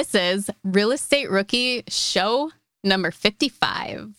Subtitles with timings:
[0.00, 2.52] This is Real Estate Rookie Show
[2.82, 4.14] number 55.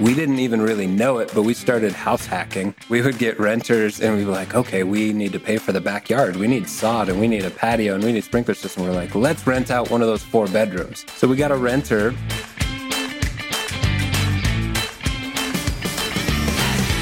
[0.00, 2.74] We didn't even really know it, but we started house hacking.
[2.88, 5.80] We would get renters and we'd be like, okay, we need to pay for the
[5.80, 6.34] backyard.
[6.34, 8.82] We need sod and we need a patio and we need sprinkler system.
[8.82, 11.04] We're like, let's rent out one of those four bedrooms.
[11.14, 12.10] So we got a renter.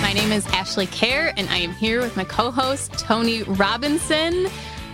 [0.03, 4.49] My name is Ashley Kehr, and I am here with my co host, Tony Robinson.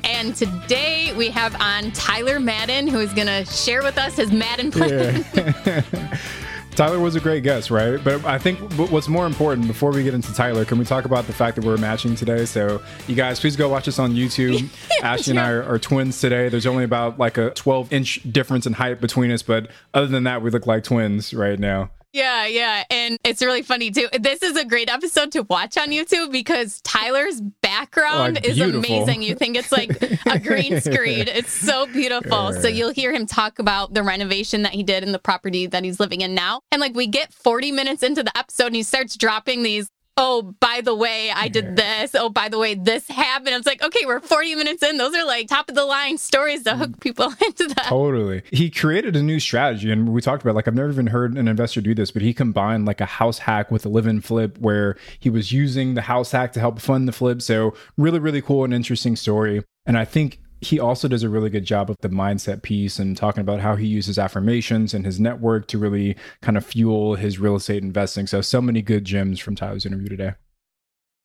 [0.07, 4.31] And today we have on Tyler Madden, who is going to share with us his
[4.31, 5.25] Madden plan.
[5.67, 6.19] Yeah.
[6.77, 8.03] Tyler was a great guest, right?
[8.03, 11.27] But I think what's more important before we get into Tyler, can we talk about
[11.27, 12.45] the fact that we're matching today?
[12.45, 14.69] So, you guys, please go watch us on YouTube.
[15.03, 16.51] Ashley and I are, are, twins today.
[16.51, 20.25] There's only about like a 12 inch difference in height between us, but other than
[20.25, 21.91] that, we look like twins right now.
[22.17, 22.85] Yeah, yeah.
[22.91, 24.09] And it's really funny too.
[24.19, 27.43] This is a great episode to watch on YouTube because Tyler's
[27.79, 29.23] background oh, is amazing.
[29.23, 29.91] You think it's like
[30.27, 31.29] a green screen.
[31.29, 32.53] It's so beautiful.
[32.53, 35.85] So you'll hear him talk about the renovation that he did in the property that
[35.85, 36.61] he's living in now.
[36.73, 40.55] And like we get 40 minutes into the episode and he starts dropping these oh,
[40.61, 42.15] by the way, I did this.
[42.15, 43.55] Oh, by the way, this happened.
[43.55, 44.97] It's like, okay, we're 40 minutes in.
[44.97, 47.01] Those are like top of the line stories to hook mm.
[47.01, 47.87] people into that.
[47.87, 48.43] Totally.
[48.51, 49.91] He created a new strategy.
[49.91, 52.33] And we talked about, like, I've never even heard an investor do this, but he
[52.33, 56.03] combined like a house hack with a live in flip where he was using the
[56.03, 57.43] house hack to help fund the flip.
[57.43, 59.63] So, really, really cool and interesting story.
[59.85, 63.17] And I think he also does a really good job of the mindset piece and
[63.17, 67.39] talking about how he uses affirmations and his network to really kind of fuel his
[67.39, 68.27] real estate investing.
[68.27, 70.33] So, so many good gems from Tyler's interview today.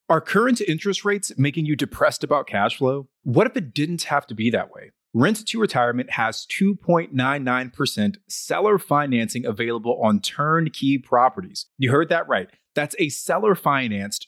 [0.10, 3.08] Are current interest rates making you depressed about cash flow?
[3.24, 4.92] What if it didn't have to be that way?
[5.14, 11.66] Rent to Retirement has 2.99% seller financing available on turnkey properties.
[11.78, 12.50] You heard that right.
[12.76, 14.28] That's a seller financed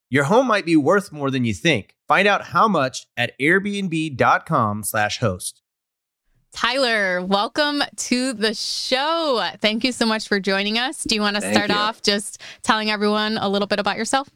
[0.11, 1.95] Your home might be worth more than you think.
[2.05, 5.61] Find out how much at airbnb.com/slash host.
[6.51, 9.49] Tyler, welcome to the show.
[9.61, 11.05] Thank you so much for joining us.
[11.05, 11.77] Do you want to Thank start you.
[11.77, 14.29] off just telling everyone a little bit about yourself?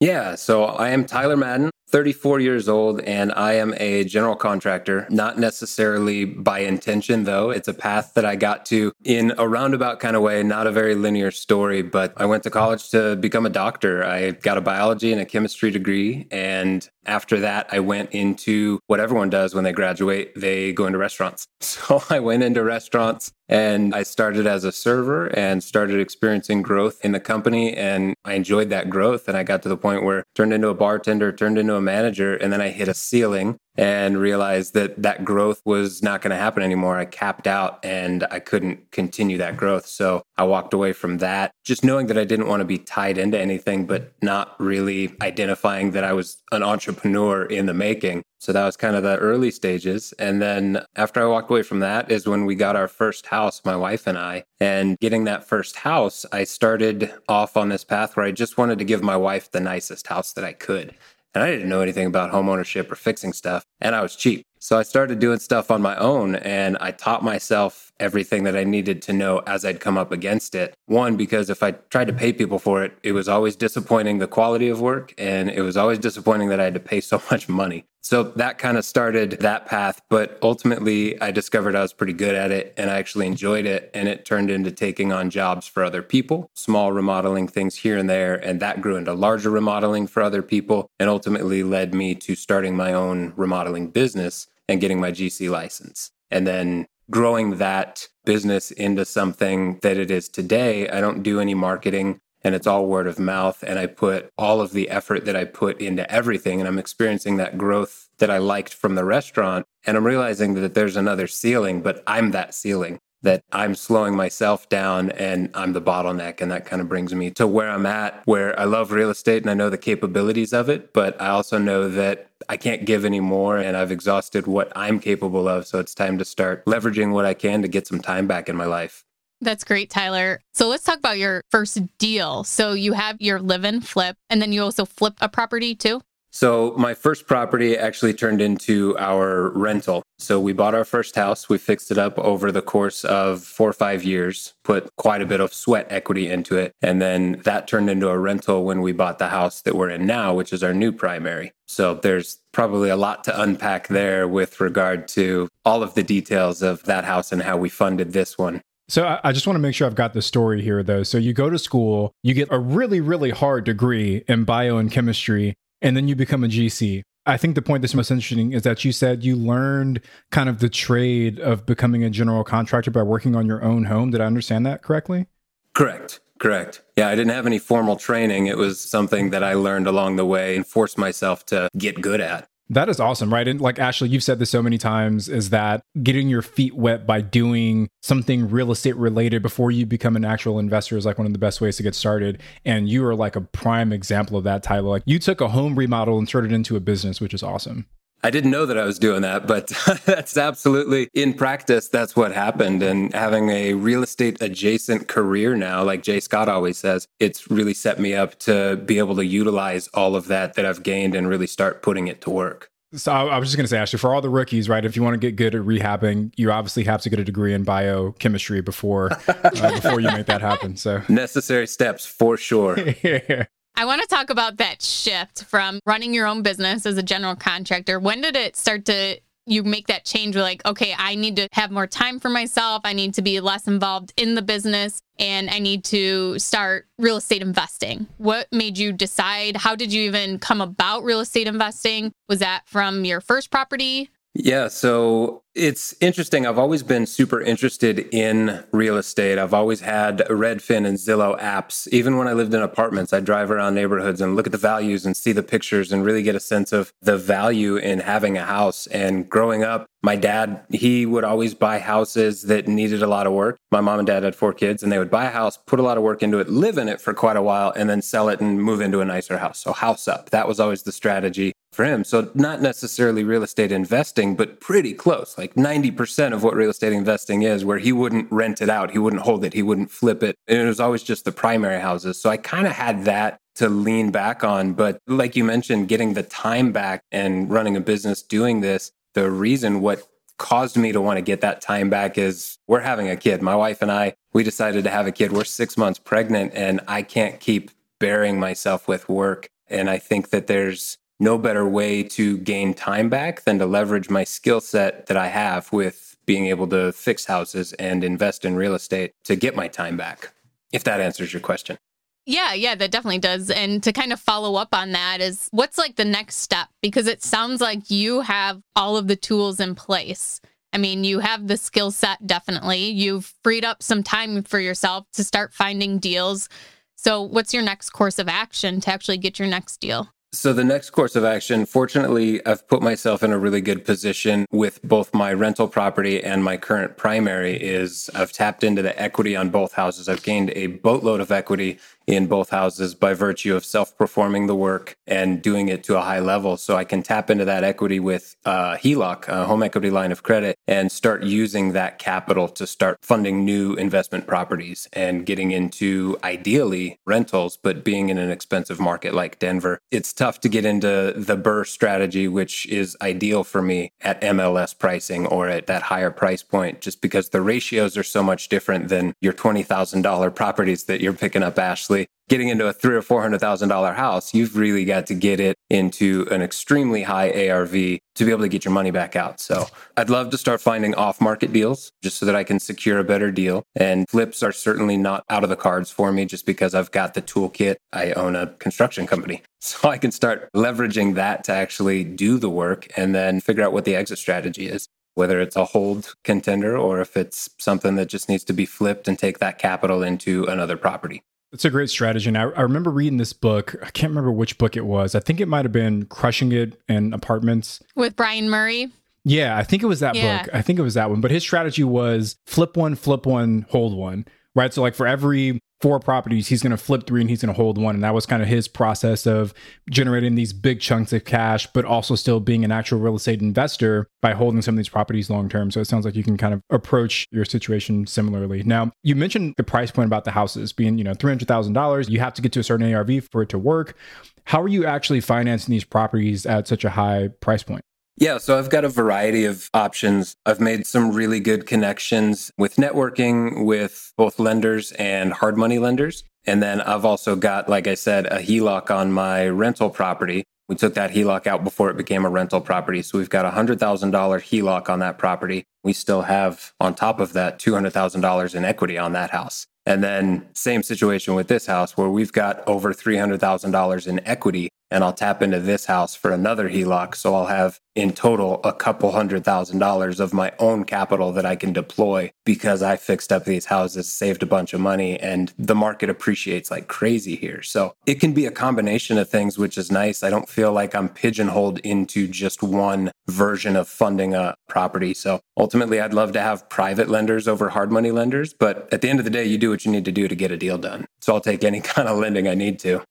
[0.00, 1.70] Yeah, so I am Tyler Madden.
[1.92, 7.50] 34 years old and I am a general contractor, not necessarily by intention though.
[7.50, 10.72] It's a path that I got to in a roundabout kind of way, not a
[10.72, 14.04] very linear story, but I went to college to become a doctor.
[14.04, 19.00] I got a biology and a chemistry degree and after that, I went into what
[19.00, 21.46] everyone does when they graduate they go into restaurants.
[21.82, 26.98] So I went into restaurants and I started as a server and started experiencing growth
[27.02, 27.74] in the company.
[27.74, 29.26] And I enjoyed that growth.
[29.26, 31.80] And I got to the point where I turned into a bartender, turned into a
[31.80, 36.30] manager, and then I hit a ceiling and realized that that growth was not going
[36.30, 36.98] to happen anymore.
[36.98, 39.86] I capped out and I couldn't continue that growth.
[39.86, 43.18] So I walked away from that, just knowing that I didn't want to be tied
[43.18, 48.22] into anything, but not really identifying that I was an entrepreneur in the making.
[48.38, 50.12] So that was kind of the early stages.
[50.18, 53.62] And then after I walked away from that is when we got our first house,
[53.64, 54.42] my wife and I.
[54.58, 58.80] And getting that first house, I started off on this path where I just wanted
[58.80, 60.96] to give my wife the nicest house that I could.
[61.34, 63.64] And I didn't know anything about home ownership or fixing stuff.
[63.80, 64.44] And I was cheap.
[64.58, 68.64] So I started doing stuff on my own and I taught myself everything that I
[68.64, 70.74] needed to know as I'd come up against it.
[70.86, 74.26] One, because if I tried to pay people for it, it was always disappointing the
[74.26, 77.48] quality of work and it was always disappointing that I had to pay so much
[77.48, 77.84] money.
[78.04, 80.02] So that kind of started that path.
[80.10, 83.92] But ultimately, I discovered I was pretty good at it and I actually enjoyed it.
[83.94, 88.10] And it turned into taking on jobs for other people, small remodeling things here and
[88.10, 88.34] there.
[88.34, 92.76] And that grew into larger remodeling for other people and ultimately led me to starting
[92.76, 96.10] my own remodeling business and getting my GC license.
[96.28, 100.88] And then growing that business into something that it is today.
[100.88, 103.62] I don't do any marketing and it's all word of mouth.
[103.62, 106.58] And I put all of the effort that I put into everything.
[106.58, 109.64] And I'm experiencing that growth that I liked from the restaurant.
[109.86, 114.68] And I'm realizing that there's another ceiling, but I'm that ceiling that I'm slowing myself
[114.68, 116.40] down and I'm the bottleneck.
[116.40, 119.42] And that kind of brings me to where I'm at, where I love real estate
[119.42, 123.04] and I know the capabilities of it, but I also know that I can't give
[123.04, 125.66] anymore and I've exhausted what I'm capable of.
[125.66, 128.56] So it's time to start leveraging what I can to get some time back in
[128.56, 129.04] my life.
[129.40, 130.40] That's great, Tyler.
[130.54, 132.44] So let's talk about your first deal.
[132.44, 136.00] So you have your live in flip, and then you also flip a property too?
[136.34, 140.02] So my first property actually turned into our rental.
[140.18, 141.50] So we bought our first house.
[141.50, 145.26] We fixed it up over the course of four or five years, put quite a
[145.26, 146.72] bit of sweat equity into it.
[146.80, 150.06] And then that turned into a rental when we bought the house that we're in
[150.06, 151.52] now, which is our new primary.
[151.68, 156.62] So there's probably a lot to unpack there with regard to all of the details
[156.62, 158.62] of that house and how we funded this one.
[158.88, 161.02] So I just want to make sure I've got the story here though.
[161.02, 164.90] So you go to school, you get a really, really hard degree in bio and
[164.90, 167.02] chemistry, and then you become a GC.
[167.24, 170.00] I think the point that's most interesting is that you said you learned
[170.30, 174.10] kind of the trade of becoming a general contractor by working on your own home.
[174.10, 175.26] Did I understand that correctly?
[175.74, 176.20] Correct.
[176.40, 176.82] Correct.
[176.96, 178.48] Yeah, I didn't have any formal training.
[178.48, 182.20] It was something that I learned along the way and forced myself to get good
[182.20, 182.48] at.
[182.72, 183.46] That is awesome, right?
[183.46, 187.06] And like Ashley, you've said this so many times is that getting your feet wet
[187.06, 191.26] by doing something real estate related before you become an actual investor is like one
[191.26, 192.40] of the best ways to get started.
[192.64, 194.88] And you are like a prime example of that, Tyler.
[194.88, 197.84] Like you took a home remodel and turned it into a business, which is awesome.
[198.24, 199.68] I didn't know that I was doing that, but
[200.04, 201.88] that's absolutely in practice.
[201.88, 202.82] That's what happened.
[202.82, 207.74] And having a real estate adjacent career now, like J Scott always says, it's really
[207.74, 211.28] set me up to be able to utilize all of that that I've gained and
[211.28, 212.70] really start putting it to work.
[212.94, 214.84] So I was just going to say, actually, for all the rookies, right?
[214.84, 217.54] If you want to get good at rehabbing, you obviously have to get a degree
[217.54, 220.76] in biochemistry before uh, before you make that happen.
[220.76, 222.78] So necessary steps for sure.
[223.02, 223.46] yeah.
[223.74, 227.34] I want to talk about that shift from running your own business as a general
[227.34, 227.98] contractor.
[227.98, 231.48] When did it start to you make that change where like okay i need to
[231.50, 235.50] have more time for myself i need to be less involved in the business and
[235.50, 238.06] i need to start real estate investing?
[238.18, 239.56] What made you decide?
[239.56, 242.12] How did you even come about real estate investing?
[242.28, 246.46] Was that from your first property yeah, so it's interesting.
[246.46, 249.38] I've always been super interested in real estate.
[249.38, 251.86] I've always had Redfin and Zillow apps.
[251.88, 255.04] Even when I lived in apartments, I'd drive around neighborhoods and look at the values
[255.04, 258.44] and see the pictures and really get a sense of the value in having a
[258.44, 258.86] house.
[258.86, 263.34] And growing up, my dad, he would always buy houses that needed a lot of
[263.34, 263.58] work.
[263.70, 265.82] My mom and dad had four kids and they would buy a house, put a
[265.82, 268.30] lot of work into it, live in it for quite a while, and then sell
[268.30, 269.58] it and move into a nicer house.
[269.58, 270.30] So, house up.
[270.30, 272.04] That was always the strategy for him.
[272.04, 276.92] So, not necessarily real estate investing, but pretty close, like 90% of what real estate
[276.92, 280.22] investing is, where he wouldn't rent it out, he wouldn't hold it, he wouldn't flip
[280.22, 280.36] it.
[280.46, 282.20] And it was always just the primary houses.
[282.20, 284.74] So, I kind of had that to lean back on.
[284.74, 289.30] But like you mentioned, getting the time back and running a business doing this, the
[289.30, 290.06] reason what
[290.38, 293.42] caused me to want to get that time back is we're having a kid.
[293.42, 295.32] My wife and I, we decided to have a kid.
[295.32, 299.48] We're six months pregnant, and I can't keep burying myself with work.
[299.68, 304.10] And I think that there's no better way to gain time back than to leverage
[304.10, 308.56] my skill set that I have with being able to fix houses and invest in
[308.56, 310.32] real estate to get my time back,
[310.72, 311.78] if that answers your question.
[312.26, 313.50] Yeah, yeah, that definitely does.
[313.50, 316.68] And to kind of follow up on that is what's like the next step?
[316.80, 320.40] Because it sounds like you have all of the tools in place.
[320.72, 322.86] I mean, you have the skill set, definitely.
[322.86, 326.48] You've freed up some time for yourself to start finding deals.
[326.96, 330.08] So, what's your next course of action to actually get your next deal?
[330.34, 334.46] So, the next course of action, fortunately, I've put myself in a really good position
[334.50, 337.62] with both my rental property and my current primary.
[337.62, 340.08] Is I've tapped into the equity on both houses.
[340.08, 344.54] I've gained a boatload of equity in both houses by virtue of self performing the
[344.54, 346.56] work and doing it to a high level.
[346.56, 350.22] So I can tap into that equity with a HELOC, a home equity line of
[350.22, 356.18] credit, and start using that capital to start funding new investment properties and getting into
[356.24, 361.12] ideally rentals, but being in an expensive market like Denver, it's tough to get into
[361.16, 366.10] the BRRRR strategy, which is ideal for me at MLS pricing or at that higher
[366.10, 371.00] price point, just because the ratios are so much different than your $20,000 properties that
[371.00, 372.01] you're picking up, Ashley
[372.32, 375.38] getting into a three or four hundred thousand dollar house, you've really got to get
[375.38, 379.38] it into an extremely high ARV to be able to get your money back out.
[379.38, 379.66] So
[379.98, 383.04] I'd love to start finding off market deals just so that I can secure a
[383.04, 383.64] better deal.
[383.76, 387.12] And flips are certainly not out of the cards for me just because I've got
[387.12, 387.76] the toolkit.
[387.92, 389.42] I own a construction company.
[389.64, 393.72] So I can start leveraging that to actually do the work and then figure out
[393.72, 398.06] what the exit strategy is whether it's a hold contender or if it's something that
[398.06, 401.22] just needs to be flipped and take that capital into another property.
[401.52, 402.28] It's a great strategy.
[402.28, 403.74] And I, I, remember reading this book.
[403.82, 405.14] I can't remember which book it was.
[405.14, 408.90] I think it might have been Crushing It in Apartments with Brian Murray.
[409.24, 410.44] Yeah, I think it was that yeah.
[410.44, 410.54] book.
[410.54, 411.20] I think it was that one.
[411.20, 414.24] But his strategy was flip one, flip one, hold one.
[414.54, 414.72] Right.
[414.72, 417.60] So, like for every four properties, he's going to flip three and he's going to
[417.60, 417.96] hold one.
[417.96, 419.52] And that was kind of his process of
[419.90, 424.06] generating these big chunks of cash, but also still being an actual real estate investor
[424.22, 425.72] by holding some of these properties long term.
[425.72, 428.62] So it sounds like you can kind of approach your situation similarly.
[428.62, 432.08] Now, you mentioned the price point about the houses being, you know, $300,000.
[432.08, 433.96] You have to get to a certain ARV for it to work.
[434.44, 437.82] How are you actually financing these properties at such a high price point?
[438.16, 440.36] Yeah, so I've got a variety of options.
[440.44, 446.24] I've made some really good connections with networking with both lenders and hard money lenders.
[446.44, 450.44] And then I've also got, like I said, a HELOC on my rental property.
[450.68, 453.02] We took that HELOC out before it became a rental property.
[453.02, 455.64] So we've got a $100,000 HELOC on that property.
[455.82, 459.66] We still have, on top of that, $200,000 in equity on that house.
[459.84, 465.02] And then, same situation with this house where we've got over $300,000 in equity and
[465.02, 467.14] I'll tap into this house for another HELOC.
[467.16, 471.44] So I'll have in total a couple hundred thousand dollars of my own capital that
[471.44, 475.52] I can deploy because I fixed up these houses, saved a bunch of money, and
[475.58, 477.62] the market appreciates like crazy here.
[477.62, 480.22] So it can be a combination of things, which is nice.
[480.22, 485.14] I don't feel like I'm pigeonholed into just one version of funding a property.
[485.14, 488.54] So ultimately, I'd love to have private lenders over hard money lenders.
[488.54, 490.34] But at the end of the day, you do what you need to do to
[490.34, 491.06] get a deal done.
[491.20, 493.02] So I'll take any kind of lending I need to.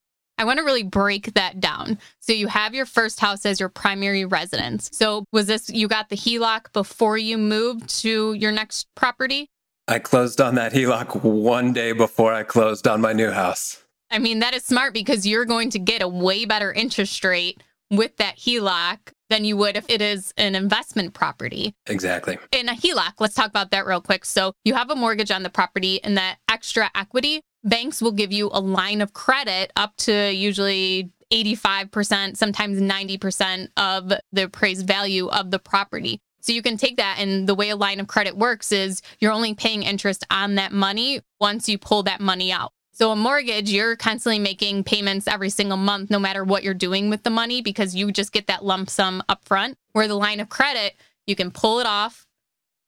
[0.41, 1.99] I want to really break that down.
[2.19, 4.89] So you have your first house as your primary residence.
[4.91, 9.51] So was this you got the HELOC before you moved to your next property?
[9.87, 13.83] I closed on that HELOC one day before I closed on my new house.
[14.09, 17.61] I mean, that is smart because you're going to get a way better interest rate
[17.91, 18.97] with that HELOC
[19.29, 21.75] than you would if it is an investment property.
[21.85, 22.39] Exactly.
[22.51, 24.25] In a HELOC, let's talk about that real quick.
[24.25, 28.31] So you have a mortgage on the property and that extra equity banks will give
[28.31, 35.27] you a line of credit up to usually 85%, sometimes 90% of the appraised value
[35.27, 36.19] of the property.
[36.41, 39.31] So you can take that, and the way a line of credit works is you're
[39.31, 42.73] only paying interest on that money once you pull that money out.
[42.93, 47.09] So a mortgage, you're constantly making payments every single month, no matter what you're doing
[47.09, 49.75] with the money, because you just get that lump sum upfront.
[49.93, 50.95] Where the line of credit,
[51.27, 52.25] you can pull it off,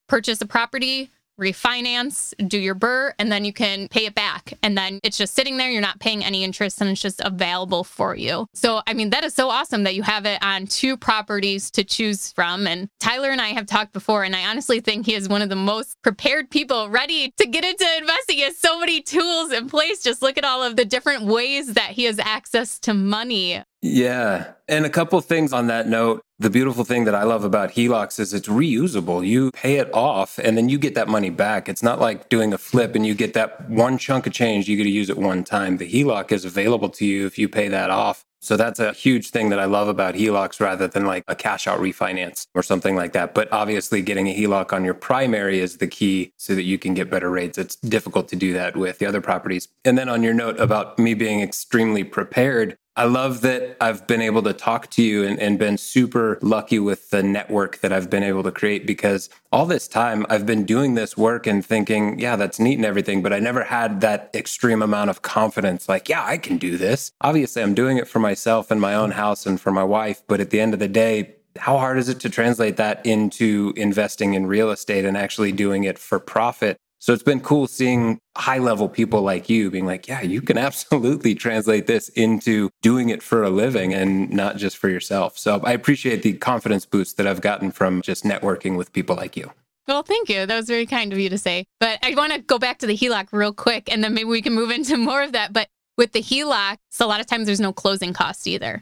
[0.08, 1.10] purchase a property,
[1.40, 4.54] refinance, do your BRRRR, and then you can pay it back.
[4.62, 5.70] And then it's just sitting there.
[5.70, 8.48] You're not paying any interest and it's just available for you.
[8.54, 11.84] So, I mean, that is so awesome that you have it on two properties to
[11.84, 12.68] choose from.
[12.68, 15.50] And Tyler and I have talked before, and I honestly think he is one of
[15.50, 18.38] the most prepared people ready to get into investing.
[18.38, 20.04] He has so many tools in place.
[20.04, 23.63] Just look at all of the different ways that he has access to money.
[23.84, 24.54] Yeah.
[24.70, 26.22] And a couple things on that note.
[26.40, 29.28] The beautiful thing that I love about HELOCs is it's reusable.
[29.28, 31.68] You pay it off and then you get that money back.
[31.68, 34.78] It's not like doing a flip and you get that one chunk of change, you
[34.78, 35.78] get to use it one time.
[35.78, 38.24] The HELOC is available to you if you pay that off.
[38.40, 41.68] So that's a huge thing that I love about HELOCs rather than like a cash
[41.68, 43.34] out refinance or something like that.
[43.34, 46.94] But obviously, getting a HELOC on your primary is the key so that you can
[46.94, 47.58] get better rates.
[47.58, 49.70] It's difficult to do that with the other properties.
[49.86, 54.22] And then on your note about me being extremely prepared, I love that I've been
[54.22, 58.08] able to talk to you and, and, been super lucky with the network that I've
[58.08, 62.20] been able to create because all this time I've been doing this work and thinking,
[62.20, 66.08] yeah, that's neat and everything, but I never had that extreme amount of confidence like,
[66.08, 67.12] yeah, I can do this.
[67.22, 70.40] Obviously, I'm doing it for myself and my own house and for my wife, but
[70.40, 74.34] at the end of the day, how hard is it to translate that into investing
[74.34, 76.78] in real estate and actually doing it for profit?
[77.04, 80.58] So it's been cool seeing high level people like you being like, yeah, you can
[80.58, 85.38] absolutely translate this into doing it for a living and not just for yourself.
[85.38, 89.36] So I appreciate the confidence boost that I've gotten from just networking with people like
[89.36, 89.52] you.
[89.86, 90.46] Well, thank you.
[90.46, 91.66] That was very kind of you to say.
[91.82, 94.42] But I want to go back to the HELOC real quick and then maybe we
[94.42, 95.52] can move into more of that.
[95.52, 95.68] But
[95.98, 98.82] with the HELOC, so a lot of times there's no closing cost either.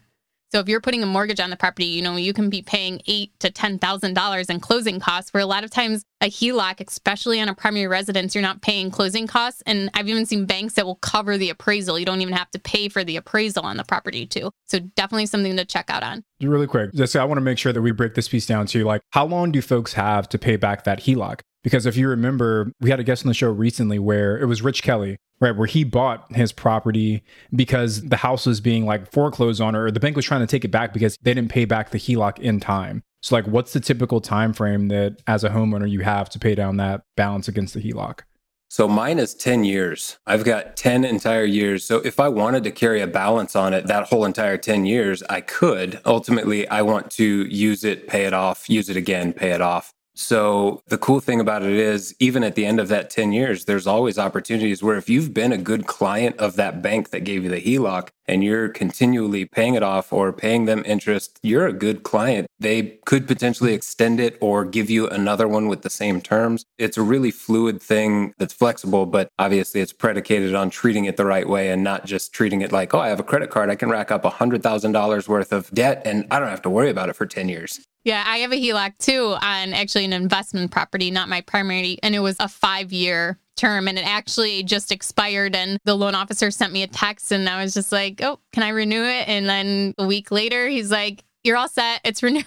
[0.52, 3.02] So if you're putting a mortgage on the property, you know, you can be paying
[3.08, 5.34] eight to ten thousand dollars in closing costs.
[5.34, 8.92] Where a lot of times a HELOC, especially on a primary residence, you're not paying
[8.92, 9.64] closing costs.
[9.66, 11.98] And I've even seen banks that will cover the appraisal.
[11.98, 14.52] You don't even have to pay for the appraisal on the property too.
[14.66, 16.24] So definitely something to check out on.
[16.42, 18.84] Really quick, just I want to make sure that we break this piece down to
[18.84, 21.42] like how long do folks have to pay back that HELOC?
[21.64, 24.62] Because if you remember, we had a guest on the show recently where it was
[24.62, 25.58] Rich Kelly right?
[25.58, 30.00] Where he bought his property because the house was being like foreclosed on, or the
[30.00, 32.62] bank was trying to take it back because they didn't pay back the HELOC in
[32.62, 33.04] time.
[33.24, 36.56] So, like, what's the typical time frame that as a homeowner you have to pay
[36.56, 38.22] down that balance against the HELOC?
[38.70, 40.18] So mine is 10 years.
[40.26, 41.84] I've got 10 entire years.
[41.84, 45.22] So if I wanted to carry a balance on it that whole entire 10 years,
[45.30, 46.00] I could.
[46.06, 49.94] Ultimately, I want to use it, pay it off, use it again, pay it off.
[50.14, 53.66] So the cool thing about it is, even at the end of that 10 years,
[53.66, 57.44] there's always opportunities where if you've been a good client of that bank that gave
[57.44, 61.74] you the HELOC and you're continually paying it off or paying them interest, you're a
[61.74, 62.48] good client.
[62.60, 66.66] They could potentially extend it or give you another one with the same terms.
[66.78, 71.26] It's a really fluid thing that's flexible, but obviously it's predicated on treating it the
[71.26, 73.70] right way and not just treating it like, oh, I have a credit card.
[73.70, 77.08] I can rack up $100,000 worth of debt and I don't have to worry about
[77.08, 77.80] it for 10 years.
[78.04, 82.00] Yeah, I have a HELOC too on actually an investment property, not my primary.
[82.02, 85.56] And it was a five year term and it actually just expired.
[85.56, 88.64] And the loan officer sent me a text and I was just like, oh, can
[88.64, 89.28] I renew it?
[89.28, 92.02] And then a week later, he's like, you're all set.
[92.04, 92.46] It's renewed.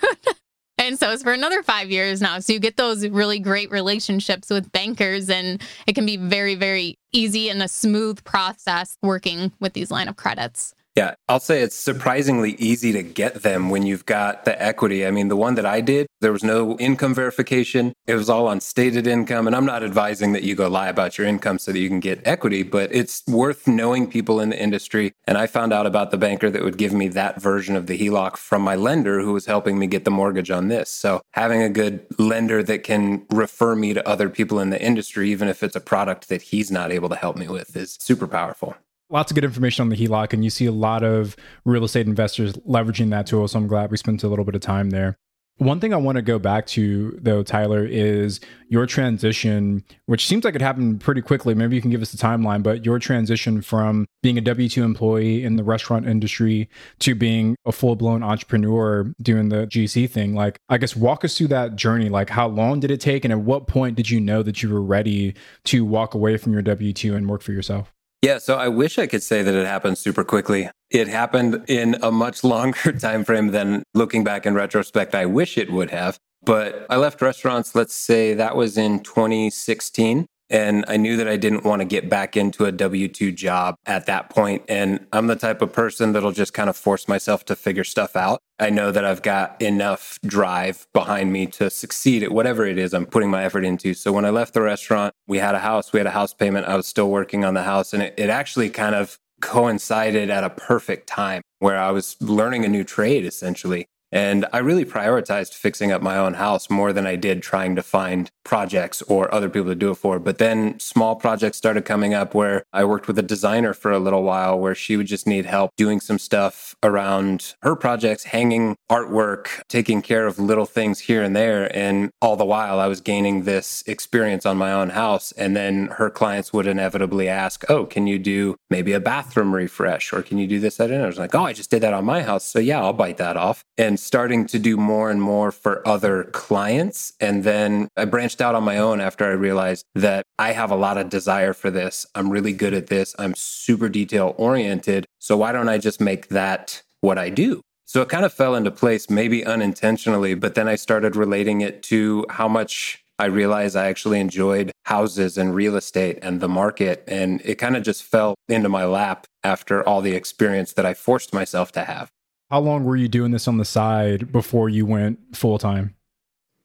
[0.79, 2.41] and so it's for another five years now.
[2.41, 6.99] So you get those really great relationships with bankers and it can be very, very
[7.13, 10.75] easy and a smooth process working with these line of credits.
[10.95, 15.05] Yeah, I'll say it's surprisingly easy to get them when you've got the equity.
[15.05, 17.95] I mean, the one that I did, there was no income verification.
[18.07, 19.49] It was all on stated income.
[19.49, 21.99] And I'm not advising that you go lie about your income so that you can
[21.99, 25.13] get equity, but it's worth knowing people in the industry.
[25.27, 27.99] And I found out about the banker that would give me that version of the
[27.99, 30.91] HELOC from my lender who was helping me get the mortgage on this.
[30.91, 35.29] So having a good lender that can refer me to other people in the industry,
[35.33, 38.29] even if it's a product that he's not able to help me with, is super
[38.29, 38.77] powerful
[39.11, 42.07] lots of good information on the HELOC, and you see a lot of real estate
[42.07, 43.47] investors leveraging that tool.
[43.49, 45.17] So I'm glad we spent a little bit of time there.
[45.59, 50.45] One thing I want to go back to, though, Tyler, is your transition, which seems
[50.45, 51.55] like it happened pretty quickly.
[51.55, 54.83] Maybe you can give us the timeline, but your transition from being a W 2
[54.83, 60.35] employee in the restaurant industry to being a full blown entrepreneur doing the GC thing.
[60.35, 62.09] Like, I guess walk us through that journey.
[62.09, 63.25] Like, how long did it take?
[63.25, 65.37] And at what point did you know that you were ready
[65.67, 67.94] to walk away from your W 2 and work for yourself?
[68.25, 70.71] Yeah, so I wish I could say that it happened super quickly.
[70.89, 75.59] It happened in a much longer time frame than looking back in retrospect I wish
[75.59, 76.19] it would have.
[76.43, 80.25] But I left restaurants, let's say that was in 2016.
[80.55, 83.75] And I knew that I didn't want to get back into a W 2 job
[83.87, 84.63] at that point.
[84.69, 88.15] And I'm the type of person that'll just kind of force myself to figure stuff
[88.15, 88.41] out.
[88.61, 92.95] I know that I've got enough drive behind me to succeed at whatever it is
[92.95, 93.95] I'm putting my effort into.
[93.95, 96.67] So when I left the restaurant, we had a house, we had a house payment.
[96.67, 97.93] I was still working on the house.
[97.93, 102.65] And it, it actually kind of coincided at a perfect time where I was learning
[102.65, 103.89] a new trade essentially.
[104.15, 107.83] And I really prioritized fixing up my own house more than I did trying to
[107.83, 110.21] find projects or other people to do it for.
[110.21, 113.99] But then small projects started coming up where I worked with a designer for a
[113.99, 118.77] little while where she would just need help doing some stuff around her projects, hanging
[118.89, 121.75] artwork, taking care of little things here and there.
[121.77, 125.33] And all the while I was gaining this experience on my own house.
[125.33, 130.13] And then her clients would inevitably ask, Oh, can you do maybe a bathroom refresh?
[130.13, 130.79] Or can you do this?
[130.79, 132.45] At I was like, Oh, I just did that on my house.
[132.45, 133.65] So yeah, I'll bite that off.
[133.77, 137.13] And starting to do more and more for other clients.
[137.21, 140.77] And then I branched out on my own after I realized that I have a
[140.77, 142.07] lot of desire for this.
[142.15, 143.15] I'm really good at this.
[143.19, 145.07] I'm super detail oriented.
[145.19, 147.61] So why don't I just make that what I do?
[147.87, 151.83] So it kind of fell into place, maybe unintentionally, but then I started relating it
[151.85, 157.05] to how much I realized I actually enjoyed houses and real estate and the market.
[157.07, 160.95] And it kind of just fell into my lap after all the experience that I
[160.95, 162.11] forced myself to have.
[162.51, 165.95] How long were you doing this on the side before you went full time?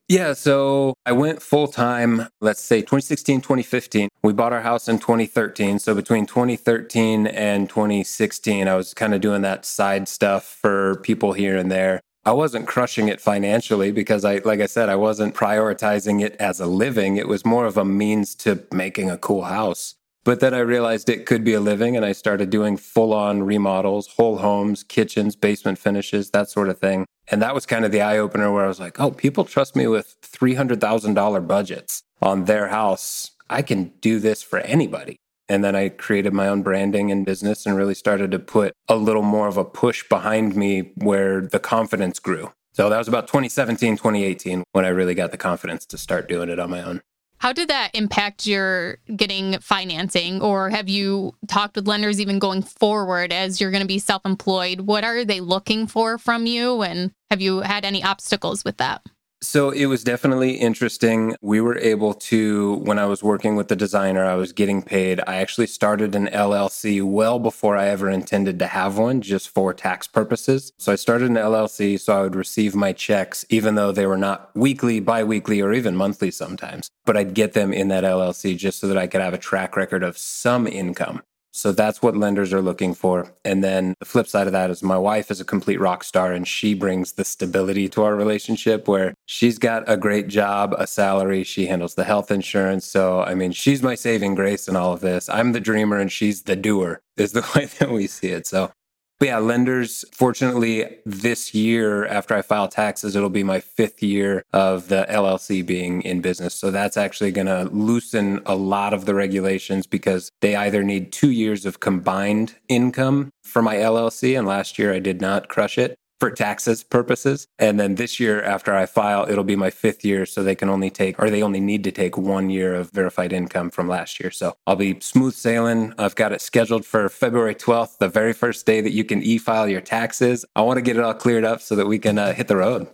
[0.10, 4.10] Yeah, so I went full time, let's say 2016, 2015.
[4.24, 5.78] We bought our house in 2013.
[5.78, 11.34] So between 2013 and 2016, I was kind of doing that side stuff for people
[11.34, 12.02] here and there.
[12.26, 16.60] I wasn't crushing it financially because I, like I said, I wasn't prioritizing it as
[16.60, 17.18] a living.
[17.18, 19.96] It was more of a means to making a cool house.
[20.30, 23.42] But then I realized it could be a living and I started doing full on
[23.42, 27.08] remodels, whole homes, kitchens, basement finishes, that sort of thing.
[27.30, 29.76] And that was kind of the eye opener where I was like, oh, people trust
[29.76, 33.32] me with $300,000 budgets on their house.
[33.50, 35.18] I can do this for anybody.
[35.48, 38.98] And then I created my own branding and business and really started to put a
[38.98, 42.52] little more of a push behind me where the confidence grew.
[42.74, 46.50] So that was about 2017, 2018 when I really got the confidence to start doing
[46.50, 47.02] it on my own.
[47.40, 50.42] How did that impact your getting financing?
[50.42, 54.26] Or have you talked with lenders even going forward as you're going to be self
[54.26, 54.82] employed?
[54.82, 56.82] What are they looking for from you?
[56.82, 59.04] And have you had any obstacles with that?
[59.42, 61.34] So it was definitely interesting.
[61.42, 65.22] We were able to, when I was working with the designer, I was getting paid.
[65.28, 69.74] I actually started an LLC well before I ever intended to have one, just for
[69.74, 70.74] tax purposes.
[70.78, 74.18] So I started an LLC so I would receive my checks, even though they were
[74.18, 76.90] not weekly, bi weekly, or even monthly sometimes.
[77.06, 79.78] But I'd get them in that LLC just so that I could have a track
[79.78, 81.22] record of some income.
[81.52, 83.34] So that's what lenders are looking for.
[83.44, 86.32] And then the flip side of that is my wife is a complete rock star
[86.32, 90.88] and she brings the stability to our relationship where she's got a great job, a
[90.88, 92.86] salary, she handles the health insurance.
[92.86, 95.30] So, I mean, she's my saving grace in all of this.
[95.30, 98.46] I'm the dreamer and she's the doer, is the way that we see it.
[98.46, 98.72] So
[99.20, 104.44] but yeah, lenders, fortunately, this year after I file taxes, it'll be my fifth year
[104.54, 106.56] of the LLC being in business.
[106.56, 111.12] So that's actually going to loosen a lot of the regulations because they either need
[111.12, 114.38] two years of combined income for my LLC.
[114.38, 117.48] And last year I did not crush it for taxes purposes.
[117.58, 120.26] And then this year, after I file, it'll be my fifth year.
[120.26, 123.32] So they can only take, or they only need to take one year of verified
[123.34, 124.32] income from last year.
[124.32, 125.94] So I'll be smooth sailing.
[125.98, 129.38] I've got it scheduled for February 12th, the very first day that you can e
[129.38, 130.46] file your taxes.
[130.56, 132.58] I want to get it all cleared up so that we can uh, hit the
[132.58, 132.88] road.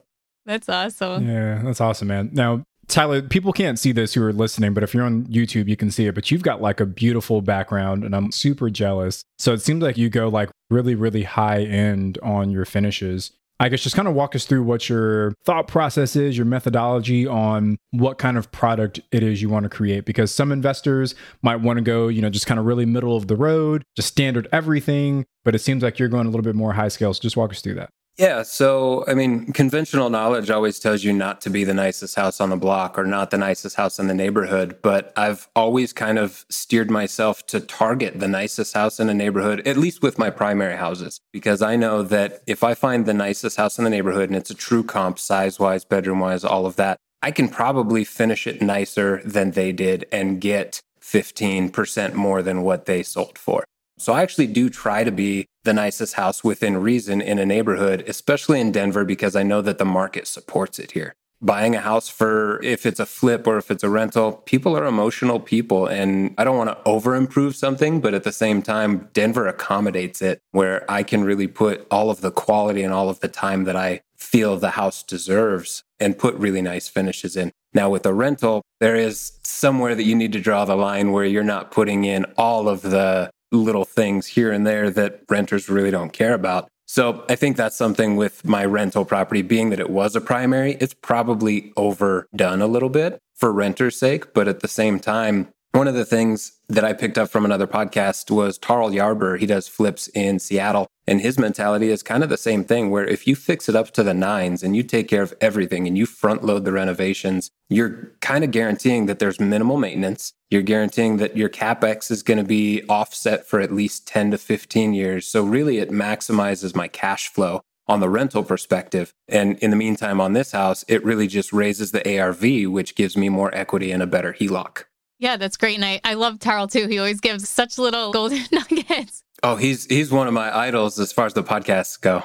[0.45, 1.27] That's awesome.
[1.27, 2.29] Yeah, that's awesome, man.
[2.31, 5.75] Now, Tyler, people can't see this who are listening, but if you're on YouTube, you
[5.75, 6.15] can see it.
[6.15, 9.23] But you've got like a beautiful background, and I'm super jealous.
[9.37, 13.31] So it seems like you go like really, really high end on your finishes.
[13.59, 17.25] I guess just kind of walk us through what your thought process is, your methodology
[17.25, 20.05] on what kind of product it is you want to create.
[20.05, 23.27] Because some investors might want to go, you know, just kind of really middle of
[23.27, 25.25] the road, just standard everything.
[25.45, 27.13] But it seems like you're going a little bit more high scale.
[27.13, 27.89] So just walk us through that.
[28.17, 28.43] Yeah.
[28.43, 32.49] So, I mean, conventional knowledge always tells you not to be the nicest house on
[32.49, 34.77] the block or not the nicest house in the neighborhood.
[34.81, 39.67] But I've always kind of steered myself to target the nicest house in a neighborhood,
[39.67, 43.57] at least with my primary houses, because I know that if I find the nicest
[43.57, 46.77] house in the neighborhood and it's a true comp, size wise, bedroom wise, all of
[46.77, 52.61] that, I can probably finish it nicer than they did and get 15% more than
[52.61, 53.65] what they sold for.
[53.97, 58.03] So I actually do try to be the nicest house within reason in a neighborhood,
[58.07, 61.15] especially in Denver, because I know that the market supports it here.
[61.41, 64.85] Buying a house for if it's a flip or if it's a rental, people are
[64.85, 65.85] emotional people.
[65.85, 70.21] And I don't want to over improve something, but at the same time, Denver accommodates
[70.21, 73.65] it where I can really put all of the quality and all of the time
[73.65, 77.51] that I feel the house deserves and put really nice finishes in.
[77.73, 81.25] Now, with a rental, there is somewhere that you need to draw the line where
[81.25, 85.91] you're not putting in all of the little things here and there that renters really
[85.91, 86.67] don't care about.
[86.87, 90.73] So I think that's something with my rental property being that it was a primary,
[90.79, 94.33] it's probably overdone a little bit for renters' sake.
[94.33, 97.67] But at the same time, one of the things that I picked up from another
[97.67, 99.39] podcast was Tarl Yarber.
[99.39, 100.87] He does flips in Seattle.
[101.07, 103.91] And his mentality is kind of the same thing, where if you fix it up
[103.91, 107.51] to the nines and you take care of everything and you front load the renovations,
[107.69, 110.33] you're kind of guaranteeing that there's minimal maintenance.
[110.49, 114.37] You're guaranteeing that your capex is going to be offset for at least 10 to
[114.37, 115.27] 15 years.
[115.27, 119.13] So, really, it maximizes my cash flow on the rental perspective.
[119.27, 123.15] And in the meantime, on this house, it really just raises the ARV, which gives
[123.15, 124.85] me more equity and a better HELOC.
[125.19, 125.75] Yeah, that's great.
[125.75, 126.87] And I, I love Tarl too.
[126.87, 129.23] He always gives such little golden nuggets.
[129.43, 132.23] Oh, he's he's one of my idols as far as the podcasts go.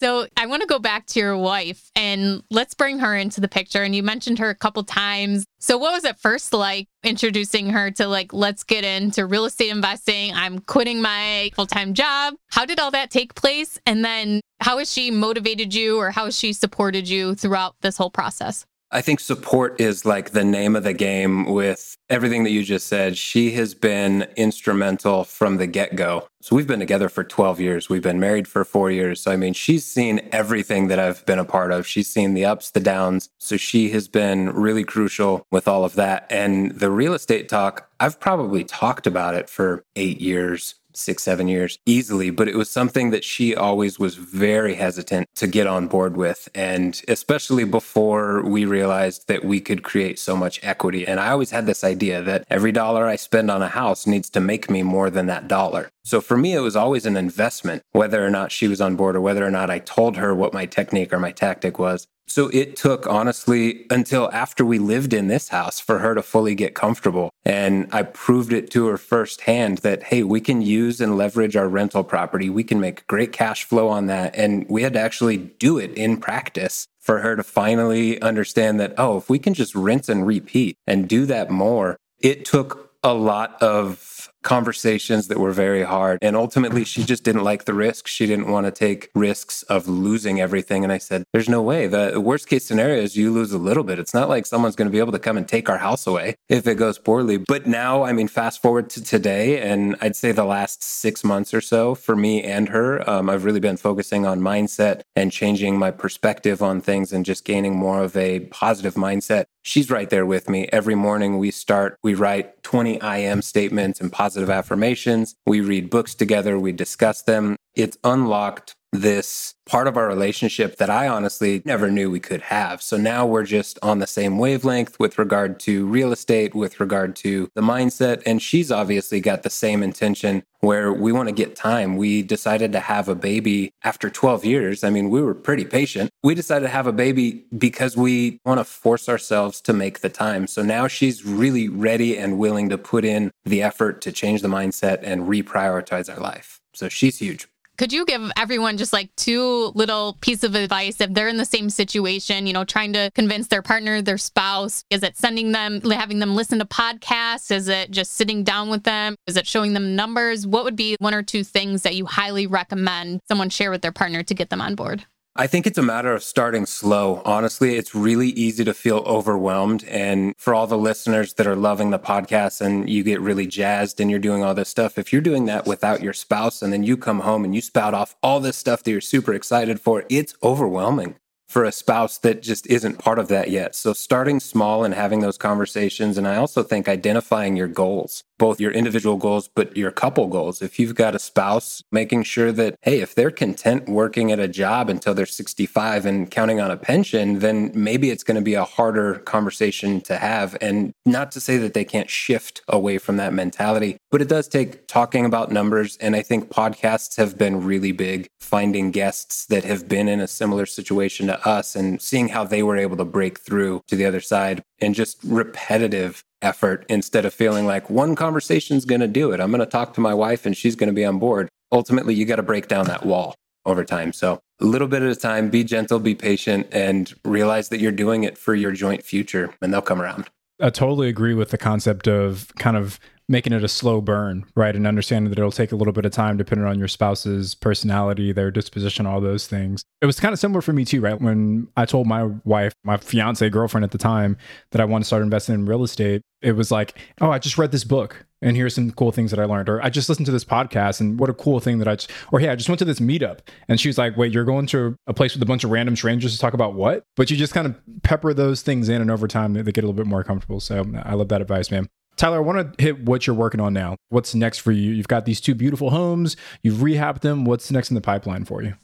[0.00, 3.48] So I want to go back to your wife and let's bring her into the
[3.48, 3.82] picture.
[3.82, 5.44] And you mentioned her a couple times.
[5.60, 9.70] So what was it first like introducing her to like, let's get into real estate
[9.70, 10.34] investing?
[10.34, 12.34] I'm quitting my full-time job.
[12.48, 13.78] How did all that take place?
[13.86, 17.96] And then how has she motivated you or how has she supported you throughout this
[17.96, 18.66] whole process?
[18.94, 22.86] I think support is like the name of the game with everything that you just
[22.86, 23.18] said.
[23.18, 26.28] She has been instrumental from the get go.
[26.40, 27.88] So we've been together for 12 years.
[27.88, 29.20] We've been married for four years.
[29.20, 31.88] So, I mean, she's seen everything that I've been a part of.
[31.88, 33.30] She's seen the ups, the downs.
[33.38, 36.28] So she has been really crucial with all of that.
[36.30, 41.48] And the real estate talk, I've probably talked about it for eight years six, seven
[41.48, 42.30] years easily.
[42.30, 46.48] But it was something that she always was very hesitant to get on board with.
[46.54, 51.06] And especially before we realized that we could create so much equity.
[51.06, 54.30] And I always had this idea that every dollar I spend on a house needs
[54.30, 55.90] to make me more than that dollar.
[56.04, 59.16] So for me, it was always an investment, whether or not she was on board
[59.16, 62.06] or whether or not I told her what my technique or my tactic was.
[62.26, 66.54] So it took honestly until after we lived in this house for her to fully
[66.54, 67.30] get comfortable.
[67.44, 71.68] And I proved it to her firsthand that, hey, we can use and leverage our
[71.68, 72.48] rental property.
[72.50, 74.34] We can make great cash flow on that.
[74.34, 78.94] And we had to actually do it in practice for her to finally understand that,
[78.98, 83.12] oh, if we can just rinse and repeat and do that more, it took a
[83.12, 83.98] lot of
[84.44, 86.18] conversations that were very hard.
[86.22, 88.06] And ultimately, she just didn't like the risk.
[88.06, 90.84] She didn't want to take risks of losing everything.
[90.84, 91.88] And I said, There's no way.
[91.88, 93.98] The worst case scenario is you lose a little bit.
[93.98, 96.36] It's not like someone's going to be able to come and take our house away
[96.48, 97.38] if it goes poorly.
[97.38, 101.52] But now, I mean, fast forward to today, and I'd say the last six months
[101.52, 105.78] or so for me and her, um, I've really been focusing on mindset and changing
[105.78, 109.46] my perspective on things and just gaining more of a positive mindset.
[109.66, 110.68] She's right there with me.
[110.72, 115.36] Every morning we start, we write 20 I am statements and positive affirmations.
[115.46, 117.56] We read books together, we discuss them.
[117.74, 122.80] It's unlocked this part of our relationship that I honestly never knew we could have.
[122.80, 127.16] So now we're just on the same wavelength with regard to real estate, with regard
[127.16, 128.22] to the mindset.
[128.24, 131.96] And she's obviously got the same intention where we want to get time.
[131.96, 134.84] We decided to have a baby after 12 years.
[134.84, 136.10] I mean, we were pretty patient.
[136.22, 140.08] We decided to have a baby because we want to force ourselves to make the
[140.08, 140.46] time.
[140.46, 144.48] So now she's really ready and willing to put in the effort to change the
[144.48, 146.60] mindset and reprioritize our life.
[146.74, 147.48] So she's huge.
[147.76, 151.44] Could you give everyone just like two little piece of advice if they're in the
[151.44, 154.84] same situation, you know, trying to convince their partner, their spouse?
[154.90, 157.50] Is it sending them, having them listen to podcasts?
[157.50, 159.16] Is it just sitting down with them?
[159.26, 160.46] Is it showing them numbers?
[160.46, 163.92] What would be one or two things that you highly recommend someone share with their
[163.92, 165.04] partner to get them on board?
[165.36, 167.20] I think it's a matter of starting slow.
[167.24, 169.82] Honestly, it's really easy to feel overwhelmed.
[169.88, 173.98] And for all the listeners that are loving the podcast and you get really jazzed
[173.98, 176.84] and you're doing all this stuff, if you're doing that without your spouse and then
[176.84, 180.04] you come home and you spout off all this stuff that you're super excited for,
[180.08, 181.16] it's overwhelming
[181.48, 183.74] for a spouse that just isn't part of that yet.
[183.74, 186.16] So starting small and having those conversations.
[186.16, 190.62] And I also think identifying your goals, both your individual goals, but your couple goals.
[190.62, 194.48] If you've got a spouse, making sure that, hey, if they're content working at a
[194.48, 198.54] job until they're 65 and counting on a pension, then maybe it's going to be
[198.54, 200.56] a harder conversation to have.
[200.60, 204.48] And not to say that they can't shift away from that mentality, but it does
[204.48, 205.96] take talking about numbers.
[205.98, 210.28] And I think podcasts have been really big, finding guests that have been in a
[210.28, 214.04] similar situation to us and seeing how they were able to break through to the
[214.04, 219.08] other side and just repetitive effort instead of feeling like one conversation is going to
[219.08, 219.40] do it.
[219.40, 221.48] I'm going to talk to my wife and she's going to be on board.
[221.72, 224.12] Ultimately, you got to break down that wall over time.
[224.12, 227.90] So, a little bit at a time, be gentle, be patient, and realize that you're
[227.90, 230.28] doing it for your joint future and they'll come around.
[230.60, 234.76] I totally agree with the concept of kind of making it a slow burn, right?
[234.76, 238.32] And understanding that it'll take a little bit of time depending on your spouse's personality,
[238.32, 239.82] their disposition, all those things.
[240.00, 241.20] It was kind of similar for me too, right?
[241.20, 244.36] When I told my wife, my fiance girlfriend at the time,
[244.72, 247.56] that I want to start investing in real estate, it was like, oh, I just
[247.56, 249.70] read this book and here's some cool things that I learned.
[249.70, 252.10] Or I just listened to this podcast and what a cool thing that I just,
[252.30, 253.38] or hey, I just went to this meetup.
[253.68, 255.96] And she was like, wait, you're going to a place with a bunch of random
[255.96, 257.04] strangers to talk about what?
[257.16, 259.82] But you just kind of pepper those things in and over time they, they get
[259.82, 260.60] a little bit more comfortable.
[260.60, 261.88] So I love that advice, man.
[262.16, 263.96] Tyler, I want to hit what you're working on now.
[264.08, 264.92] What's next for you?
[264.92, 267.44] You've got these two beautiful homes, you've rehabbed them.
[267.44, 268.74] What's next in the pipeline for you?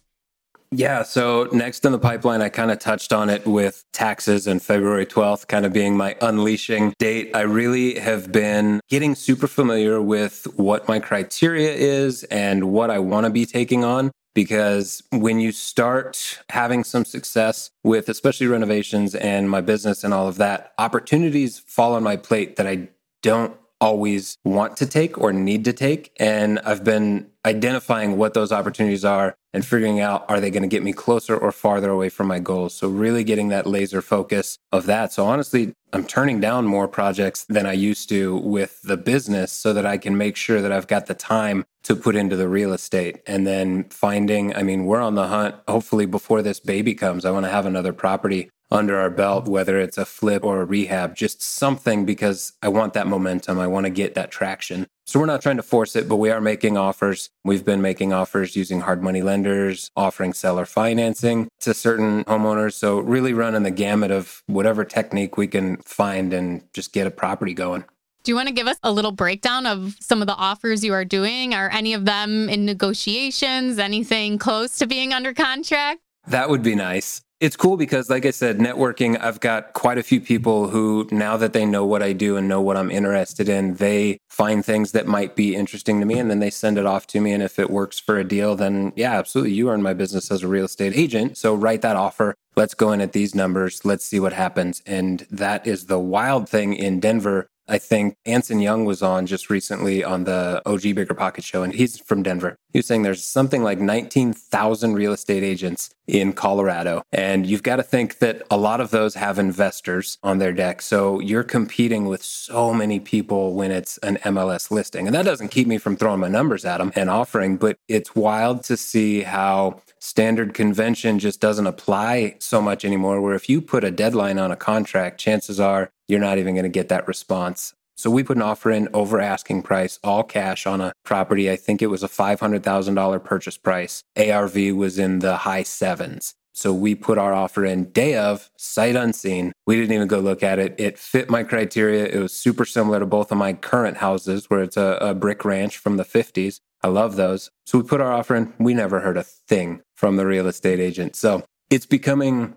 [0.72, 4.62] Yeah, so next in the pipeline, I kind of touched on it with taxes and
[4.62, 7.34] February 12th kind of being my unleashing date.
[7.34, 13.00] I really have been getting super familiar with what my criteria is and what I
[13.00, 19.16] want to be taking on because when you start having some success with especially renovations
[19.16, 22.90] and my business and all of that, opportunities fall on my plate that I
[23.22, 26.12] don't always want to take or need to take.
[26.18, 30.68] And I've been identifying what those opportunities are and figuring out are they going to
[30.68, 32.74] get me closer or farther away from my goals.
[32.74, 35.12] So, really getting that laser focus of that.
[35.12, 39.72] So, honestly, I'm turning down more projects than I used to with the business so
[39.72, 42.72] that I can make sure that I've got the time to put into the real
[42.72, 43.22] estate.
[43.26, 45.56] And then finding, I mean, we're on the hunt.
[45.66, 49.78] Hopefully, before this baby comes, I want to have another property under our belt, whether
[49.78, 53.58] it's a flip or a rehab, just something because I want that momentum.
[53.58, 54.86] I want to get that traction.
[55.06, 57.30] So we're not trying to force it, but we are making offers.
[57.44, 62.74] We've been making offers using hard money lenders, offering seller financing to certain homeowners.
[62.74, 67.10] So really running the gamut of whatever technique we can find and just get a
[67.10, 67.84] property going.
[68.22, 70.92] Do you want to give us a little breakdown of some of the offers you
[70.92, 71.54] are doing?
[71.54, 73.78] Are any of them in negotiations?
[73.78, 76.00] Anything close to being under contract?
[76.26, 77.22] That would be nice.
[77.40, 81.38] It's cool because, like I said, networking, I've got quite a few people who, now
[81.38, 84.92] that they know what I do and know what I'm interested in, they find things
[84.92, 87.32] that might be interesting to me and then they send it off to me.
[87.32, 89.54] And if it works for a deal, then yeah, absolutely.
[89.54, 91.38] You earn my business as a real estate agent.
[91.38, 92.34] So write that offer.
[92.56, 93.86] Let's go in at these numbers.
[93.86, 94.82] Let's see what happens.
[94.84, 99.48] And that is the wild thing in Denver I think Anson Young was on just
[99.48, 102.56] recently on the OG Bigger Pocket show, and he's from Denver.
[102.72, 107.02] He was saying there's something like 19,000 real estate agents in Colorado.
[107.12, 110.82] And you've got to think that a lot of those have investors on their deck.
[110.82, 115.06] So you're competing with so many people when it's an MLS listing.
[115.06, 118.16] And that doesn't keep me from throwing my numbers at them and offering, but it's
[118.16, 123.20] wild to see how standard convention just doesn't apply so much anymore.
[123.20, 126.64] Where if you put a deadline on a contract, chances are you're not even going
[126.64, 127.72] to get that response.
[127.96, 131.50] So we put an offer in over asking price, all cash on a property.
[131.50, 134.02] I think it was a $500,000 purchase price.
[134.16, 136.34] ARV was in the high sevens.
[136.52, 139.52] So we put our offer in day of, sight unseen.
[139.66, 140.74] We didn't even go look at it.
[140.78, 142.06] It fit my criteria.
[142.06, 145.44] It was super similar to both of my current houses, where it's a, a brick
[145.44, 146.58] ranch from the 50s.
[146.82, 147.50] I love those.
[147.66, 148.52] So we put our offer in.
[148.58, 151.16] We never heard a thing from the real estate agent.
[151.16, 152.56] So it's becoming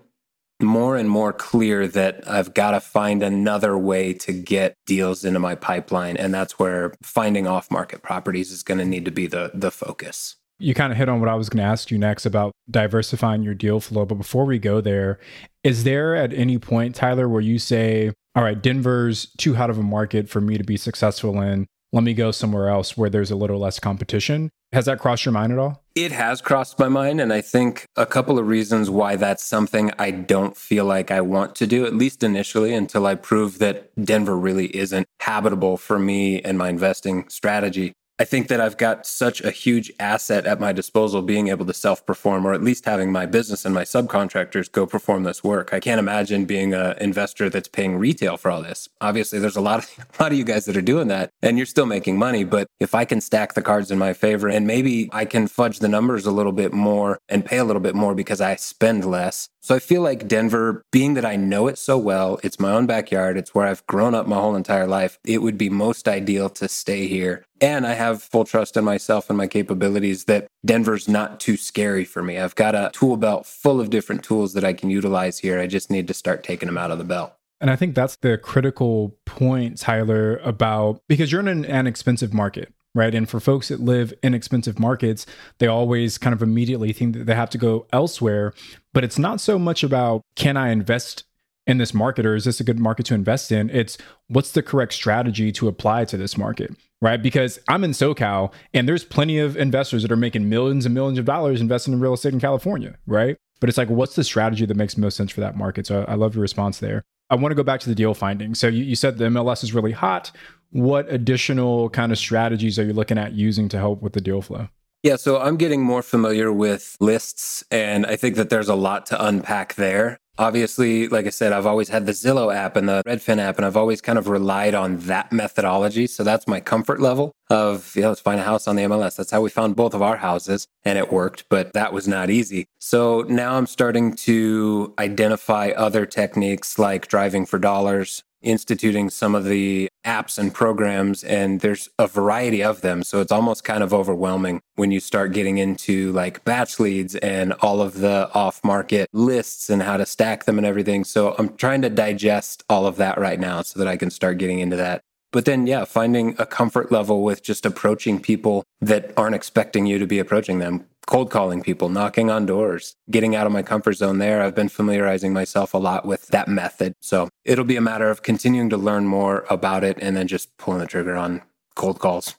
[0.62, 5.38] more and more clear that I've got to find another way to get deals into
[5.40, 6.16] my pipeline.
[6.16, 9.70] And that's where finding off market properties is going to need to be the, the
[9.70, 10.36] focus.
[10.58, 13.42] You kind of hit on what I was going to ask you next about diversifying
[13.42, 14.04] your deal flow.
[14.04, 15.18] But before we go there,
[15.64, 19.78] is there at any point, Tyler, where you say, all right, Denver's too hot of
[19.78, 21.66] a market for me to be successful in?
[21.94, 24.50] Let me go somewhere else where there's a little less competition.
[24.72, 25.84] Has that crossed your mind at all?
[25.94, 27.20] It has crossed my mind.
[27.20, 31.20] And I think a couple of reasons why that's something I don't feel like I
[31.20, 36.00] want to do, at least initially, until I prove that Denver really isn't habitable for
[36.00, 37.92] me and my investing strategy.
[38.16, 41.74] I think that I've got such a huge asset at my disposal being able to
[41.74, 45.70] self perform, or at least having my business and my subcontractors go perform this work.
[45.72, 48.88] I can't imagine being an investor that's paying retail for all this.
[49.00, 51.56] Obviously, there's a lot of a lot of you guys that are doing that, and
[51.56, 52.44] you're still making money.
[52.44, 55.80] But if I can stack the cards in my favor, and maybe I can fudge
[55.80, 59.04] the numbers a little bit more and pay a little bit more because I spend
[59.04, 59.48] less.
[59.64, 62.84] So I feel like Denver, being that I know it so well, it's my own
[62.84, 65.18] backyard, it's where I've grown up my whole entire life.
[65.24, 69.30] It would be most ideal to stay here and I have full trust in myself
[69.30, 72.38] and my capabilities that Denver's not too scary for me.
[72.38, 75.58] I've got a tool belt full of different tools that I can utilize here.
[75.58, 77.32] I just need to start taking them out of the belt.
[77.62, 82.73] And I think that's the critical point, Tyler, about because you're in an, expensive market,
[82.94, 83.14] right?
[83.14, 85.26] And for folks that live in expensive markets,
[85.58, 88.54] they always kind of immediately think that they have to go elsewhere.
[88.92, 91.24] But it's not so much about can I invest
[91.66, 93.70] in this market or is this a good market to invest in?
[93.70, 93.96] It's
[94.28, 97.20] what's the correct strategy to apply to this market, right?
[97.22, 101.18] Because I'm in SoCal and there's plenty of investors that are making millions and millions
[101.18, 103.36] of dollars investing in real estate in California, right?
[103.60, 105.86] But it's like, what's the strategy that makes most sense for that market?
[105.86, 107.02] So I love your response there.
[107.30, 108.54] I want to go back to the deal finding.
[108.54, 110.30] So you, you said the MLS is really hot.
[110.74, 114.42] What additional kind of strategies are you looking at using to help with the deal
[114.42, 114.66] flow?
[115.04, 119.06] Yeah, so I'm getting more familiar with lists, and I think that there's a lot
[119.06, 120.18] to unpack there.
[120.36, 123.64] Obviously, like I said, I've always had the Zillow app and the Redfin app, and
[123.64, 126.08] I've always kind of relied on that methodology.
[126.08, 129.14] So that's my comfort level of, yeah, let's find a house on the MLS.
[129.14, 132.30] That's how we found both of our houses, and it worked, but that was not
[132.30, 132.66] easy.
[132.80, 139.44] So now I'm starting to identify other techniques like driving for dollars, instituting some of
[139.44, 143.02] the apps and programs and there's a variety of them.
[143.02, 147.80] So it's almost kind of overwhelming when you start getting into like BatchLeads and all
[147.80, 151.04] of the off market lists and how to stack them and everything.
[151.04, 154.38] So i'm trying to digest all of that right now so that i can start
[154.38, 155.02] getting into that
[155.34, 159.98] but then, yeah, finding a comfort level with just approaching people that aren't expecting you
[159.98, 163.94] to be approaching them, cold calling people, knocking on doors, getting out of my comfort
[163.94, 164.42] zone there.
[164.42, 166.94] I've been familiarizing myself a lot with that method.
[167.00, 170.56] So it'll be a matter of continuing to learn more about it and then just
[170.56, 171.42] pulling the trigger on
[171.74, 172.36] cold calls.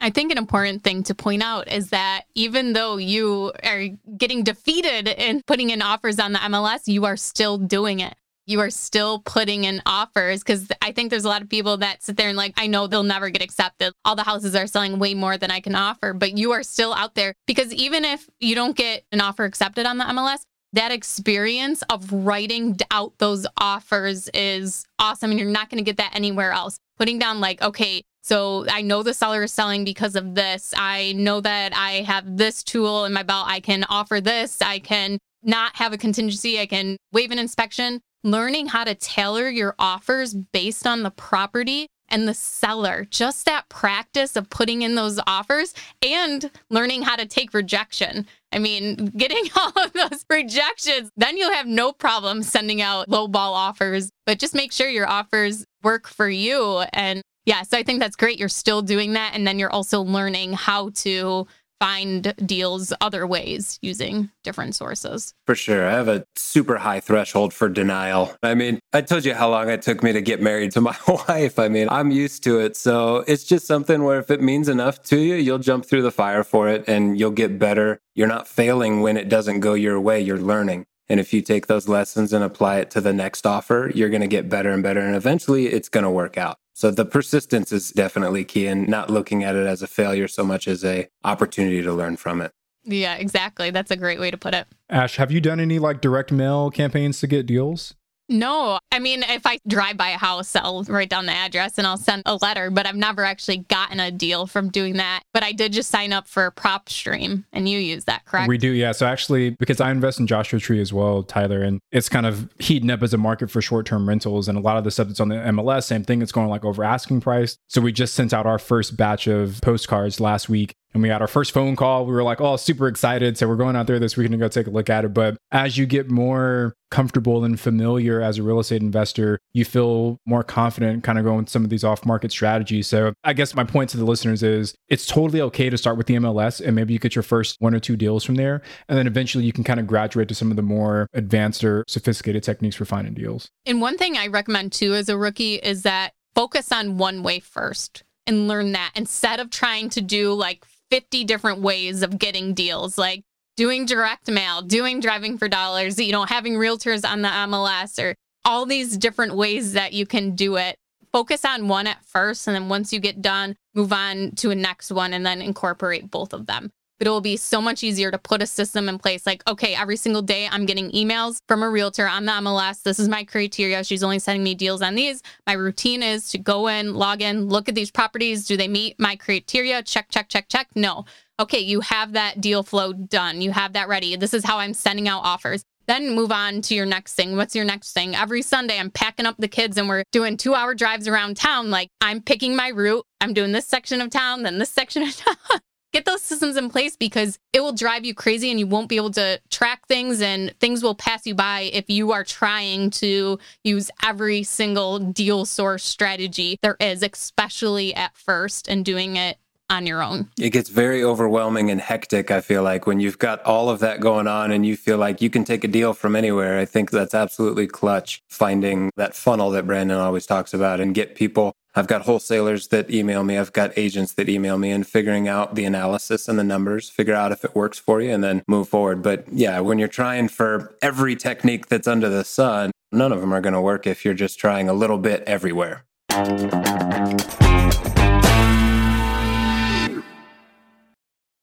[0.00, 4.44] I think an important thing to point out is that even though you are getting
[4.44, 8.14] defeated in putting in offers on the MLS, you are still doing it
[8.46, 12.02] you are still putting in offers because I think there's a lot of people that
[12.02, 13.92] sit there and like, I know they'll never get accepted.
[14.04, 16.94] All the houses are selling way more than I can offer, but you are still
[16.94, 20.92] out there because even if you don't get an offer accepted on the MLS, that
[20.92, 25.30] experience of writing out those offers is awesome.
[25.30, 26.78] And you're not going to get that anywhere else.
[26.98, 30.74] Putting down, like, okay, so I know the seller is selling because of this.
[30.76, 33.46] I know that I have this tool in my belt.
[33.48, 34.60] I can offer this.
[34.60, 36.60] I can not have a contingency.
[36.60, 41.88] I can waive an inspection learning how to tailor your offers based on the property
[42.08, 43.06] and the seller.
[43.10, 48.26] Just that practice of putting in those offers and learning how to take rejection.
[48.52, 53.28] I mean, getting all of those rejections, then you'll have no problem sending out low
[53.28, 56.84] ball offers, but just make sure your offers work for you.
[56.92, 58.38] And yeah, so I think that's great.
[58.38, 59.32] You're still doing that.
[59.34, 61.46] And then you're also learning how to
[61.80, 65.34] find deals other ways using different sources.
[65.46, 65.86] For sure.
[65.86, 68.34] I have a super high threshold for denial.
[68.42, 70.96] I mean, I told you how long it took me to get married to my
[71.08, 71.58] wife.
[71.58, 72.76] I mean, I'm used to it.
[72.76, 76.10] So it's just something where if it means enough to you, you'll jump through the
[76.10, 78.00] fire for it and you'll get better.
[78.14, 80.86] You're not failing when it doesn't go your way, you're learning.
[81.08, 84.22] And if you take those lessons and apply it to the next offer, you're going
[84.22, 85.00] to get better and better.
[85.00, 86.58] And eventually it's going to work out.
[86.76, 90.44] So the persistence is definitely key and not looking at it as a failure so
[90.44, 92.52] much as a opportunity to learn from it.
[92.84, 93.70] Yeah, exactly.
[93.70, 94.66] That's a great way to put it.
[94.90, 97.94] Ash, have you done any like direct mail campaigns to get deals?
[98.28, 101.86] No, I mean, if I drive by a house, I'll write down the address and
[101.86, 105.22] I'll send a letter, but I've never actually gotten a deal from doing that.
[105.32, 108.48] But I did just sign up for PropStream and you use that, correct?
[108.48, 108.92] We do, yeah.
[108.92, 112.50] So actually, because I invest in Joshua Tree as well, Tyler, and it's kind of
[112.58, 114.48] heating up as a market for short term rentals.
[114.48, 116.64] And a lot of the stuff that's on the MLS, same thing, it's going like
[116.64, 117.56] over asking price.
[117.68, 121.20] So we just sent out our first batch of postcards last week and we got
[121.20, 122.06] our first phone call.
[122.06, 123.36] We were like, oh, super excited.
[123.36, 125.12] So we're going out there this weekend to go take a look at it.
[125.12, 130.18] But as you get more comfortable and familiar as a real estate investor, you feel
[130.24, 132.86] more confident kind of going with some of these off market strategies.
[132.86, 136.06] So I guess my point to the listeners is it's totally okay to start with
[136.06, 138.62] the MLS and maybe you get your first one or two deals from there.
[138.88, 141.84] And then eventually you can kind of graduate to some of the more advanced or
[141.88, 143.50] sophisticated techniques for finding deals.
[143.66, 147.38] And one thing I recommend too as a rookie is that focus on one way
[147.38, 152.54] first and learn that instead of trying to do like 50 different ways of getting
[152.54, 153.24] deals, like
[153.56, 158.14] doing direct mail, doing driving for dollars, you know, having realtors on the MLS or
[158.44, 160.76] all these different ways that you can do it.
[161.12, 162.46] Focus on one at first.
[162.46, 166.10] And then once you get done, move on to a next one and then incorporate
[166.10, 168.98] both of them but it will be so much easier to put a system in
[168.98, 169.26] place.
[169.26, 172.06] Like okay every single day i'm getting emails from a realtor.
[172.06, 173.84] On the mls this is my criteria.
[173.84, 175.22] She's only sending me deals on these.
[175.46, 178.46] My routine is to go in log in look at these properties.
[178.46, 179.82] Do they meet my criteria?
[179.82, 180.68] Check check check check.
[180.74, 181.04] No.
[181.38, 183.40] Okay you have that deal flow done.
[183.40, 184.16] You have that ready.
[184.16, 185.64] This is how i'm sending out offers.
[185.86, 187.36] Then move on to your next thing.
[187.36, 188.16] What's your next thing?
[188.16, 191.70] Every Sunday, I'm packing up the kids and we're doing two hour drives around town.
[191.70, 193.04] Like, I'm picking my route.
[193.20, 195.16] I'm doing this section of town, then this section of
[195.48, 195.60] town
[195.96, 198.96] get those systems in place because it will drive you crazy and you won't be
[198.96, 203.38] able to track things and things will pass you by if you are trying to
[203.64, 209.38] use every single deal source strategy there is, especially at first and doing it
[209.70, 210.28] on your own.
[210.38, 213.98] It gets very overwhelming and hectic, I feel like, when you've got all of that
[213.98, 216.58] going on and you feel like you can take a deal from anywhere.
[216.58, 221.14] I think that's absolutely clutch finding that funnel that Brandon always talks about and get
[221.16, 223.36] people I've got wholesalers that email me.
[223.36, 227.12] I've got agents that email me and figuring out the analysis and the numbers, figure
[227.12, 229.02] out if it works for you and then move forward.
[229.02, 233.34] But yeah, when you're trying for every technique that's under the sun, none of them
[233.34, 235.84] are going to work if you're just trying a little bit everywhere.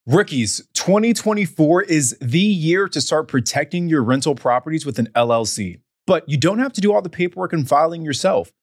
[0.07, 5.81] Rookies, 2024 is the year to start protecting your rental properties with an LLC.
[6.07, 8.51] But you don't have to do all the paperwork and filing yourself.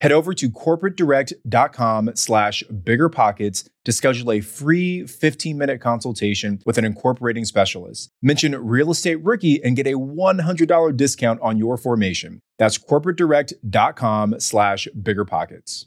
[0.00, 7.44] Head over to corporatedirect.com slash biggerpockets to schedule a free 15-minute consultation with an incorporating
[7.44, 8.10] specialist.
[8.22, 12.40] Mention Real Estate Rookie and get a $100 discount on your formation.
[12.58, 15.86] That's corporatedirect.com slash biggerpockets.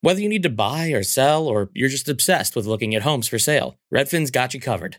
[0.00, 3.28] Whether you need to buy or sell or you're just obsessed with looking at homes
[3.28, 4.98] for sale, Redfin's got you covered.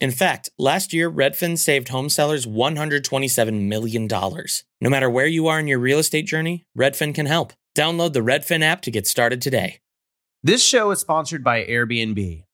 [0.00, 4.06] In fact, last year, Redfin saved home sellers $127 million.
[4.06, 7.52] No matter where you are in your real estate journey, Redfin can help.
[7.76, 9.76] Download the Redfin app to get started today.
[10.42, 12.44] This show is sponsored by Airbnb.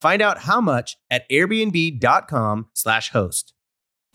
[0.00, 3.52] Find out how much at airbnb.com/slash host.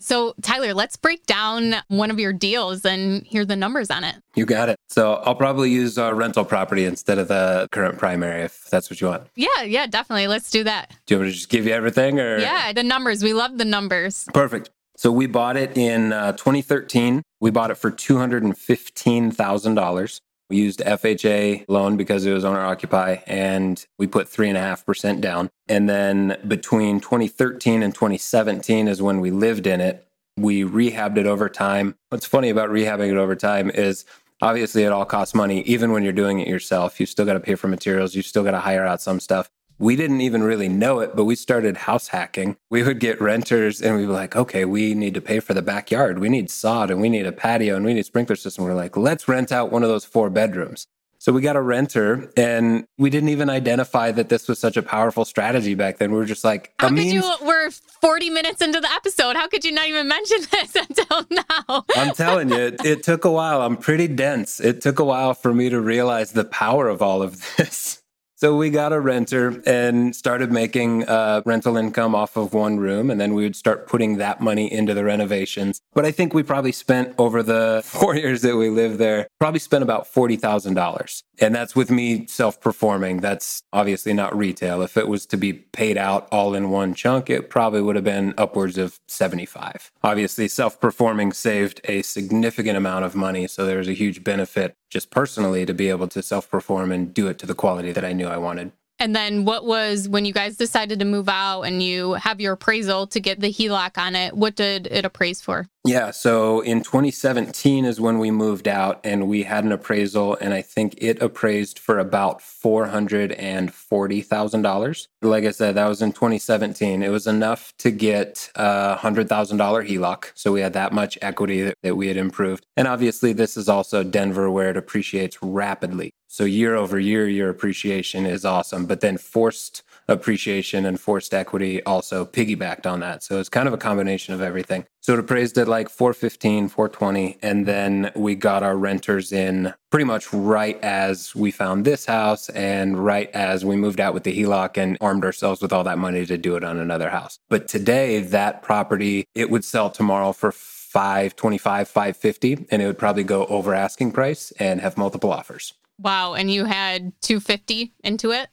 [0.02, 4.16] So, Tyler, let's break down one of your deals and hear the numbers on it.
[4.34, 4.74] You got it.
[4.88, 9.00] So, I'll probably use a rental property instead of the current primary if that's what
[9.00, 9.28] you want.
[9.36, 10.26] Yeah, yeah, definitely.
[10.26, 10.90] Let's do that.
[11.06, 12.38] Do you want me to just give you everything or?
[12.38, 13.22] Yeah, the numbers.
[13.22, 14.26] We love the numbers.
[14.34, 14.70] Perfect.
[14.96, 17.22] So, we bought it in uh, 2013.
[17.38, 20.20] We bought it for $215,000.
[20.52, 25.48] We used FHA loan because it was owner occupy and we put 3.5% down.
[25.66, 30.06] And then between 2013 and 2017 is when we lived in it.
[30.36, 31.94] We rehabbed it over time.
[32.10, 34.04] What's funny about rehabbing it over time is
[34.42, 35.62] obviously it all costs money.
[35.62, 38.44] Even when you're doing it yourself, you still got to pay for materials, you still
[38.44, 41.76] got to hire out some stuff we didn't even really know it, but we started
[41.76, 42.56] house hacking.
[42.70, 45.62] We would get renters and we were like, okay, we need to pay for the
[45.62, 46.18] backyard.
[46.18, 48.64] We need sod and we need a patio and we need a sprinkler system.
[48.64, 50.86] We're like, let's rent out one of those four bedrooms.
[51.22, 54.82] So we got a renter and we didn't even identify that this was such a
[54.82, 56.10] powerful strategy back then.
[56.10, 59.36] We were just like, how could you, we're 40 minutes into the episode.
[59.36, 61.84] How could you not even mention this until now?
[61.94, 63.62] I'm telling you, it, it took a while.
[63.62, 64.58] I'm pretty dense.
[64.58, 68.01] It took a while for me to realize the power of all of this.
[68.42, 73.08] So we got a renter and started making uh, rental income off of one room.
[73.08, 75.80] And then we would start putting that money into the renovations.
[75.94, 79.60] But I think we probably spent over the four years that we lived there, probably
[79.60, 81.22] spent about $40,000.
[81.40, 83.20] And that's with me self performing.
[83.20, 84.82] That's obviously not retail.
[84.82, 88.04] If it was to be paid out all in one chunk, it probably would have
[88.04, 89.90] been upwards of 75.
[90.02, 93.46] Obviously, self performing saved a significant amount of money.
[93.46, 97.12] So there was a huge benefit just personally to be able to self perform and
[97.12, 98.72] do it to the quality that I knew I wanted.
[99.02, 102.52] And then what was when you guys decided to move out and you have your
[102.52, 104.36] appraisal to get the HELOC on it?
[104.36, 105.66] What did it appraise for?
[105.84, 110.54] Yeah, so in 2017 is when we moved out and we had an appraisal and
[110.54, 115.08] I think it appraised for about $440,000.
[115.20, 117.02] Like I said, that was in 2017.
[117.02, 120.30] It was enough to get a $100,000 HELOC.
[120.36, 122.64] So we had that much equity that, that we had improved.
[122.76, 126.12] And obviously this is also Denver where it appreciates rapidly.
[126.32, 128.86] So year over year, your appreciation is awesome.
[128.86, 133.22] But then forced appreciation and forced equity also piggybacked on that.
[133.22, 134.86] So it's kind of a combination of everything.
[135.02, 137.36] So it appraised at like 415, 420.
[137.42, 142.48] And then we got our renters in pretty much right as we found this house
[142.48, 145.98] and right as we moved out with the HELOC and armed ourselves with all that
[145.98, 147.40] money to do it on another house.
[147.50, 153.22] But today, that property, it would sell tomorrow for 525, 550, and it would probably
[153.22, 155.74] go over asking price and have multiple offers.
[155.98, 156.34] Wow.
[156.34, 158.48] And you had 250 into it?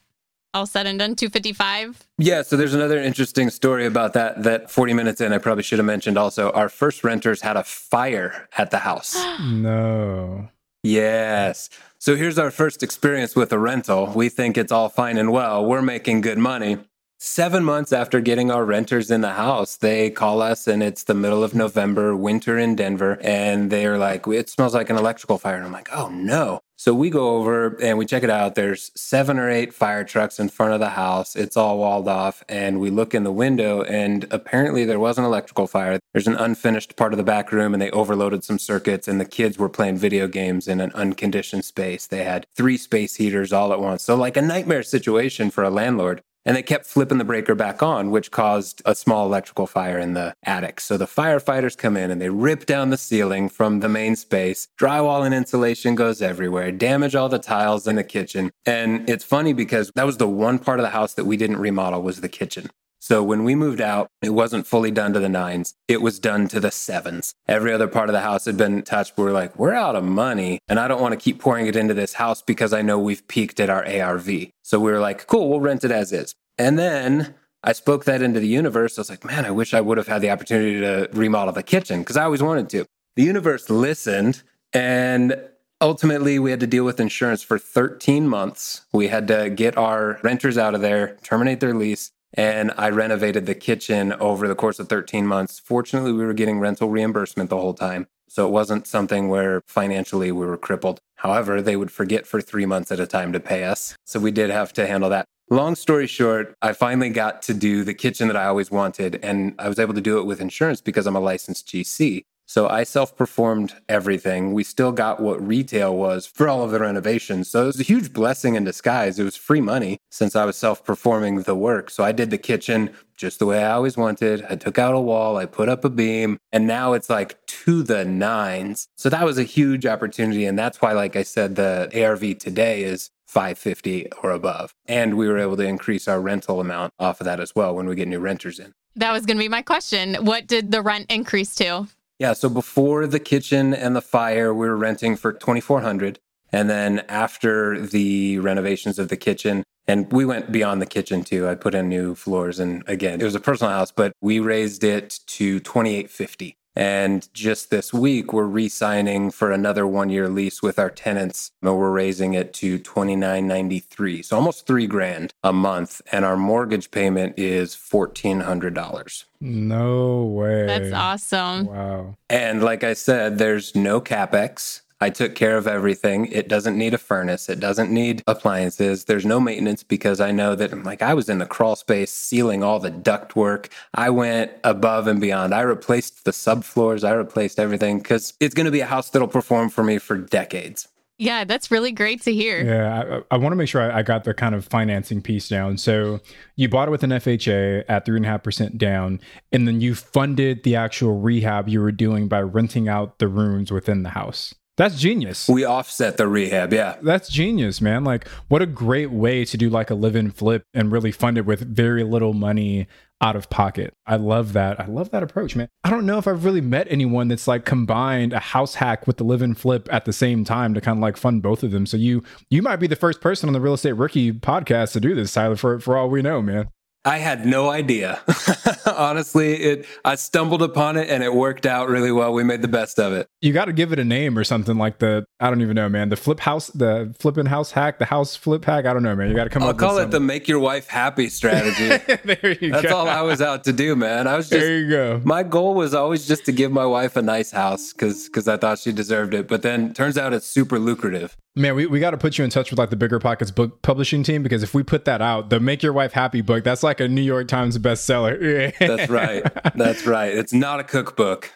[0.54, 2.08] All said and done, 255?
[2.18, 4.42] Yeah, so there's another interesting story about that.
[4.42, 6.52] That 40 minutes in, I probably should have mentioned also.
[6.52, 9.16] Our first renters had a fire at the house.
[9.42, 10.50] no.
[10.82, 11.70] Yes.
[12.00, 14.08] So here's our first experience with a rental.
[14.08, 15.64] We think it's all fine and well.
[15.64, 16.80] We're making good money.
[17.20, 21.14] Seven months after getting our renters in the house, they call us and it's the
[21.14, 23.20] middle of November, winter in Denver.
[23.22, 25.58] And they're like, it smells like an electrical fire.
[25.58, 26.62] And I'm like, oh no.
[26.80, 28.56] So we go over and we check it out.
[28.56, 31.36] There's seven or eight fire trucks in front of the house.
[31.36, 32.42] It's all walled off.
[32.48, 36.00] And we look in the window, and apparently there was an electrical fire.
[36.14, 39.26] There's an unfinished part of the back room, and they overloaded some circuits, and the
[39.26, 42.08] kids were playing video games in an unconditioned space.
[42.08, 44.02] They had three space heaters all at once.
[44.04, 46.24] So, like a nightmare situation for a landlord.
[46.46, 50.14] And they kept flipping the breaker back on, which caused a small electrical fire in
[50.14, 50.80] the attic.
[50.80, 54.68] So the firefighters come in and they rip down the ceiling from the main space.
[54.80, 58.52] Drywall and insulation goes everywhere, damage all the tiles in the kitchen.
[58.66, 61.58] And it's funny because that was the one part of the house that we didn't
[61.58, 62.70] remodel was the kitchen.
[63.00, 65.74] So when we moved out, it wasn't fully done to the nines.
[65.88, 67.34] It was done to the sevens.
[67.48, 69.18] Every other part of the house had been touched.
[69.18, 71.78] We were like, we're out of money and I don't want to keep pouring it
[71.78, 74.30] into this house because I know we've peaked at our ARV.
[74.64, 76.36] So we were like, cool, we'll rent it as is.
[76.58, 78.98] And then I spoke that into the universe.
[78.98, 81.64] I was like, man, I wish I would have had the opportunity to remodel the
[81.64, 82.86] kitchen because I always wanted to.
[83.16, 84.44] The universe listened
[84.74, 85.40] and
[85.82, 88.82] ultimately we had to deal with insurance for 13 months.
[88.92, 93.46] We had to get our renters out of there, terminate their lease, and I renovated
[93.46, 95.60] the kitchen over the course of 13 months.
[95.60, 98.08] Fortunately, we were getting rental reimbursement the whole time.
[98.28, 101.00] So it wasn't something where financially we were crippled.
[101.16, 103.96] However, they would forget for three months at a time to pay us.
[104.06, 105.26] So we did have to handle that.
[105.50, 109.20] Long story short, I finally got to do the kitchen that I always wanted.
[109.24, 112.24] And I was able to do it with insurance because I'm a licensed GC.
[112.50, 114.54] So I self performed everything.
[114.54, 117.48] We still got what retail was for all of the renovations.
[117.48, 119.20] So it was a huge blessing in disguise.
[119.20, 121.92] It was free money since I was self performing the work.
[121.92, 124.48] So I did the kitchen just the way I always wanted.
[124.50, 127.84] I took out a wall, I put up a beam, and now it's like to
[127.84, 128.88] the nines.
[128.96, 130.46] So that was a huge opportunity.
[130.46, 134.74] And that's why, like I said, the ARV today is 550 or above.
[134.88, 137.86] And we were able to increase our rental amount off of that as well when
[137.86, 138.74] we get new renters in.
[138.96, 140.16] That was going to be my question.
[140.16, 141.88] What did the rent increase to?
[142.20, 146.20] Yeah, so before the kitchen and the fire, we were renting for 2400
[146.52, 151.48] and then after the renovations of the kitchen and we went beyond the kitchen too.
[151.48, 154.84] I put in new floors and again, it was a personal house, but we raised
[154.84, 156.59] it to 2850.
[156.76, 161.52] And just this week, we're re signing for another one year lease with our tenants.
[161.62, 166.02] And we're raising it to twenty nine ninety three, So almost three grand a month.
[166.12, 169.26] And our mortgage payment is $1,400.
[169.42, 170.66] No way.
[170.66, 171.66] That's awesome.
[171.66, 172.16] Wow.
[172.30, 174.82] And like I said, there's no capex.
[175.02, 176.26] I took care of everything.
[176.28, 177.48] It doesn't need a furnace.
[177.48, 179.06] It doesn't need appliances.
[179.06, 182.64] There's no maintenance because I know that like I was in the crawl space sealing
[182.64, 183.70] all the duct work.
[183.94, 185.54] I went above and beyond.
[185.54, 187.08] I replaced the subfloors.
[187.08, 190.18] I replaced everything because it's going to be a house that'll perform for me for
[190.18, 190.88] decades.
[191.20, 192.64] Yeah, that's really great to hear.
[192.64, 195.50] Yeah, I, I want to make sure I, I, got the kind of financing piece
[195.50, 195.78] down.
[195.78, 196.22] So
[196.56, 199.20] you bought it with an FHA at three and a half percent down,
[199.52, 203.70] and then you funded the actual rehab you were doing by renting out the rooms
[203.70, 204.56] within the house.
[204.80, 205.50] That's genius.
[205.50, 206.96] We offset the rehab, yeah.
[207.02, 208.06] That's genius, man.
[208.06, 211.38] Like, what a great way to do like a live in flip and really fund
[211.38, 212.88] it with very little money
[213.20, 213.94] out of pocket.
[214.08, 214.80] I love that.
[214.80, 215.68] I love that approach, man.
[215.84, 219.18] I don't know if I've really met anyone that's like combined a house hack with
[219.18, 221.72] the live in flip at the same time to kind of like fund both of
[221.72, 221.86] them.
[221.86, 225.02] So you you might be the first person on the real estate rookie podcast to
[225.02, 226.70] do this, Tyler, for for all we know, man.
[227.06, 228.20] I had no idea.
[228.86, 232.34] Honestly, it I stumbled upon it and it worked out really well.
[232.34, 233.28] We made the best of it.
[233.42, 235.88] You got to give it a name or something like the I don't even know,
[235.88, 236.10] man.
[236.10, 238.86] The flip house, the flipping house hack, the house flip hack.
[238.86, 239.30] I don't know, man.
[239.30, 239.82] You got to come I'll up.
[239.82, 241.88] I'll call it the make your wife happy strategy.
[242.26, 242.98] there you That's go.
[242.98, 244.28] all I was out to do, man.
[244.28, 244.78] I was just there.
[244.78, 245.22] You go.
[245.24, 248.58] My goal was always just to give my wife a nice house because because I
[248.58, 249.48] thought she deserved it.
[249.48, 251.38] But then turns out it's super lucrative.
[251.60, 254.24] Man, we, we got to put you in touch with like the BiggerPockets book publishing
[254.24, 257.02] team because if we put that out, the Make Your Wife Happy book, that's like
[257.02, 258.74] a New York Times bestseller.
[258.80, 259.44] that's right.
[259.76, 260.34] That's right.
[260.34, 261.52] It's not a cookbook.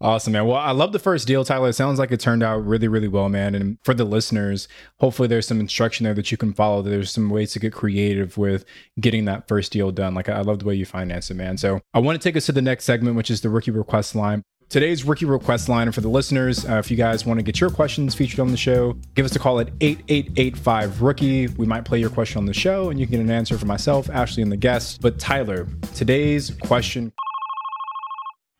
[0.00, 0.46] Awesome, man.
[0.46, 1.68] Well, I love the first deal, Tyler.
[1.68, 3.54] It sounds like it turned out really, really well, man.
[3.54, 4.68] And for the listeners,
[5.00, 6.80] hopefully there's some instruction there that you can follow.
[6.80, 8.64] There's some ways to get creative with
[9.00, 10.14] getting that first deal done.
[10.14, 11.58] Like, I love the way you finance it, man.
[11.58, 14.16] So I want to take us to the next segment, which is the rookie request
[14.16, 14.42] line.
[14.72, 17.68] Today's rookie request line for the listeners, uh, if you guys want to get your
[17.68, 21.46] questions featured on the show, give us a call at 8885 Rookie.
[21.46, 23.66] We might play your question on the show and you can get an answer for
[23.66, 25.02] myself, Ashley, and the guest.
[25.02, 27.12] But Tyler, today's question.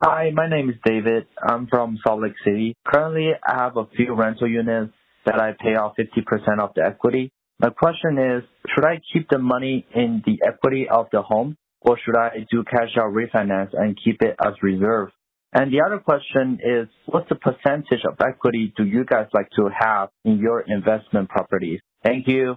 [0.02, 1.28] Hi, my name is David.
[1.48, 2.74] I'm from Salt Lake City.
[2.86, 4.92] Currently, I have a few rental units
[5.24, 7.32] that I pay off 50% of the equity.
[7.58, 8.42] My question is,
[8.74, 12.64] should I keep the money in the equity of the home or should I do
[12.64, 15.08] cash out refinance and keep it as reserve?
[15.52, 19.68] And the other question is, what's the percentage of equity do you guys like to
[19.68, 21.80] have in your investment properties?
[22.02, 22.56] Thank you.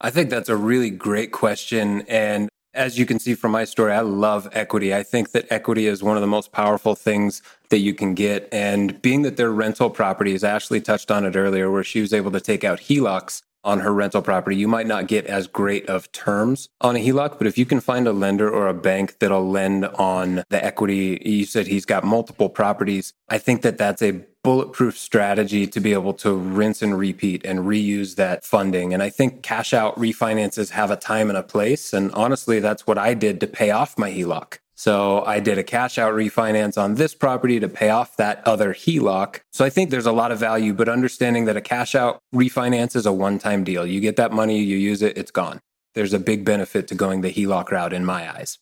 [0.00, 2.02] I think that's a really great question.
[2.02, 4.94] And as you can see from my story, I love equity.
[4.94, 8.48] I think that equity is one of the most powerful things that you can get.
[8.52, 12.30] And being that they're rental properties, Ashley touched on it earlier, where she was able
[12.32, 16.10] to take out HELOCs on her rental property, you might not get as great of
[16.12, 17.36] terms on a HELOC.
[17.36, 21.20] But if you can find a lender or a bank that'll lend on the equity,
[21.24, 23.12] you said he's got multiple properties.
[23.28, 27.60] I think that that's a bulletproof strategy to be able to rinse and repeat and
[27.60, 28.94] reuse that funding.
[28.94, 31.92] And I think cash out refinances have a time and a place.
[31.92, 34.58] And honestly, that's what I did to pay off my HELOC.
[34.76, 38.74] So I did a cash out refinance on this property to pay off that other
[38.74, 39.40] HELOC.
[39.50, 42.94] So I think there's a lot of value, but understanding that a cash out refinance
[42.94, 43.86] is a one time deal.
[43.86, 45.60] You get that money, you use it, it's gone.
[45.94, 48.58] There's a big benefit to going the HELOC route in my eyes.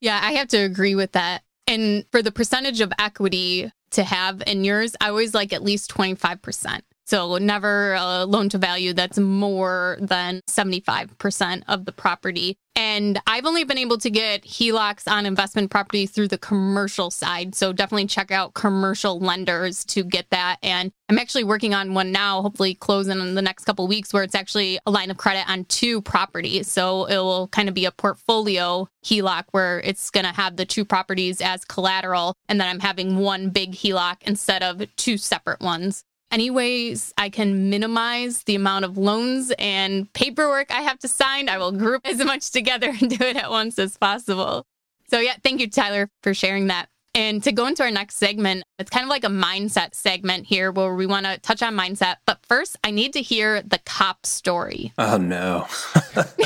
[0.00, 1.42] Yeah, I have to agree with that.
[1.68, 5.94] And for the percentage of equity to have in yours, I always like at least
[5.94, 6.80] 25%.
[7.04, 12.56] So never a loan to value that's more than 75% of the property.
[12.74, 17.54] And I've only been able to get HELOCs on investment property through the commercial side.
[17.54, 20.56] So definitely check out commercial lenders to get that.
[20.62, 24.22] And I'm actually working on one now, hopefully closing in the next couple weeks, where
[24.22, 26.66] it's actually a line of credit on two properties.
[26.70, 30.64] So it will kind of be a portfolio HELOC where it's going to have the
[30.64, 32.34] two properties as collateral.
[32.48, 37.28] And then I'm having one big HELOC instead of two separate ones any ways I
[37.28, 42.02] can minimize the amount of loans and paperwork I have to sign, I will group
[42.04, 44.64] as much together and do it at once as possible.
[45.08, 46.88] So, yeah, thank you, Tyler, for sharing that.
[47.14, 50.72] And to go into our next segment, it's kind of like a mindset segment here
[50.72, 52.16] where we want to touch on mindset.
[52.26, 54.94] But first, I need to hear the cop story.
[54.96, 55.66] Oh, no.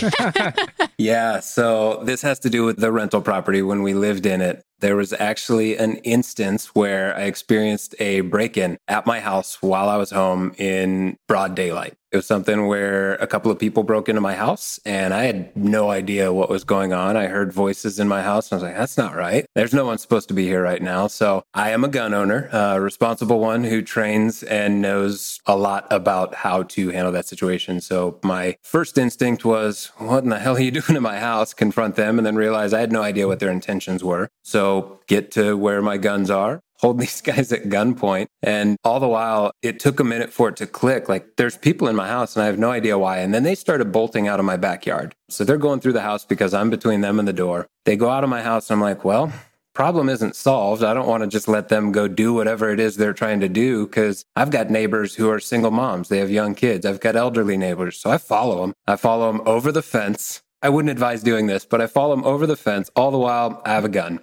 [0.99, 1.39] yeah.
[1.39, 4.66] So this has to do with the rental property when we lived in it.
[4.81, 9.89] There was actually an instance where I experienced a break in at my house while
[9.89, 11.97] I was home in broad daylight.
[12.13, 15.55] It was something where a couple of people broke into my house and I had
[15.57, 17.17] no idea what was going on.
[17.17, 19.45] I heard voices in my house and I was like, that's not right.
[19.55, 21.09] There's no one supposed to be here right now.
[21.09, 25.87] So I am a gun owner, a responsible one who trains and knows a lot
[25.91, 27.81] about how to handle that situation.
[27.81, 31.53] So my first instinct was, what in the hell are you doing in my house?
[31.53, 34.31] Confront them and then realize I had no idea what their intentions were.
[34.43, 34.66] So
[35.07, 38.27] get to where my guns are, hold these guys at gunpoint.
[38.43, 41.09] And all the while, it took a minute for it to click.
[41.09, 43.19] Like, there's people in my house and I have no idea why.
[43.19, 45.15] And then they started bolting out of my backyard.
[45.29, 47.67] So they're going through the house because I'm between them and the door.
[47.85, 49.33] They go out of my house and I'm like, well,
[49.75, 50.83] problem isn't solved.
[50.83, 53.49] I don't want to just let them go do whatever it is they're trying to
[53.49, 56.09] do because I've got neighbors who are single moms.
[56.09, 56.87] They have young kids.
[56.87, 57.99] I've got elderly neighbors.
[57.99, 58.73] So I follow them.
[58.87, 60.43] I follow them over the fence.
[60.63, 62.91] I wouldn't advise doing this, but I follow them over the fence.
[62.97, 64.21] All the while, I have a gun.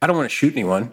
[0.00, 0.92] I don't want to shoot anyone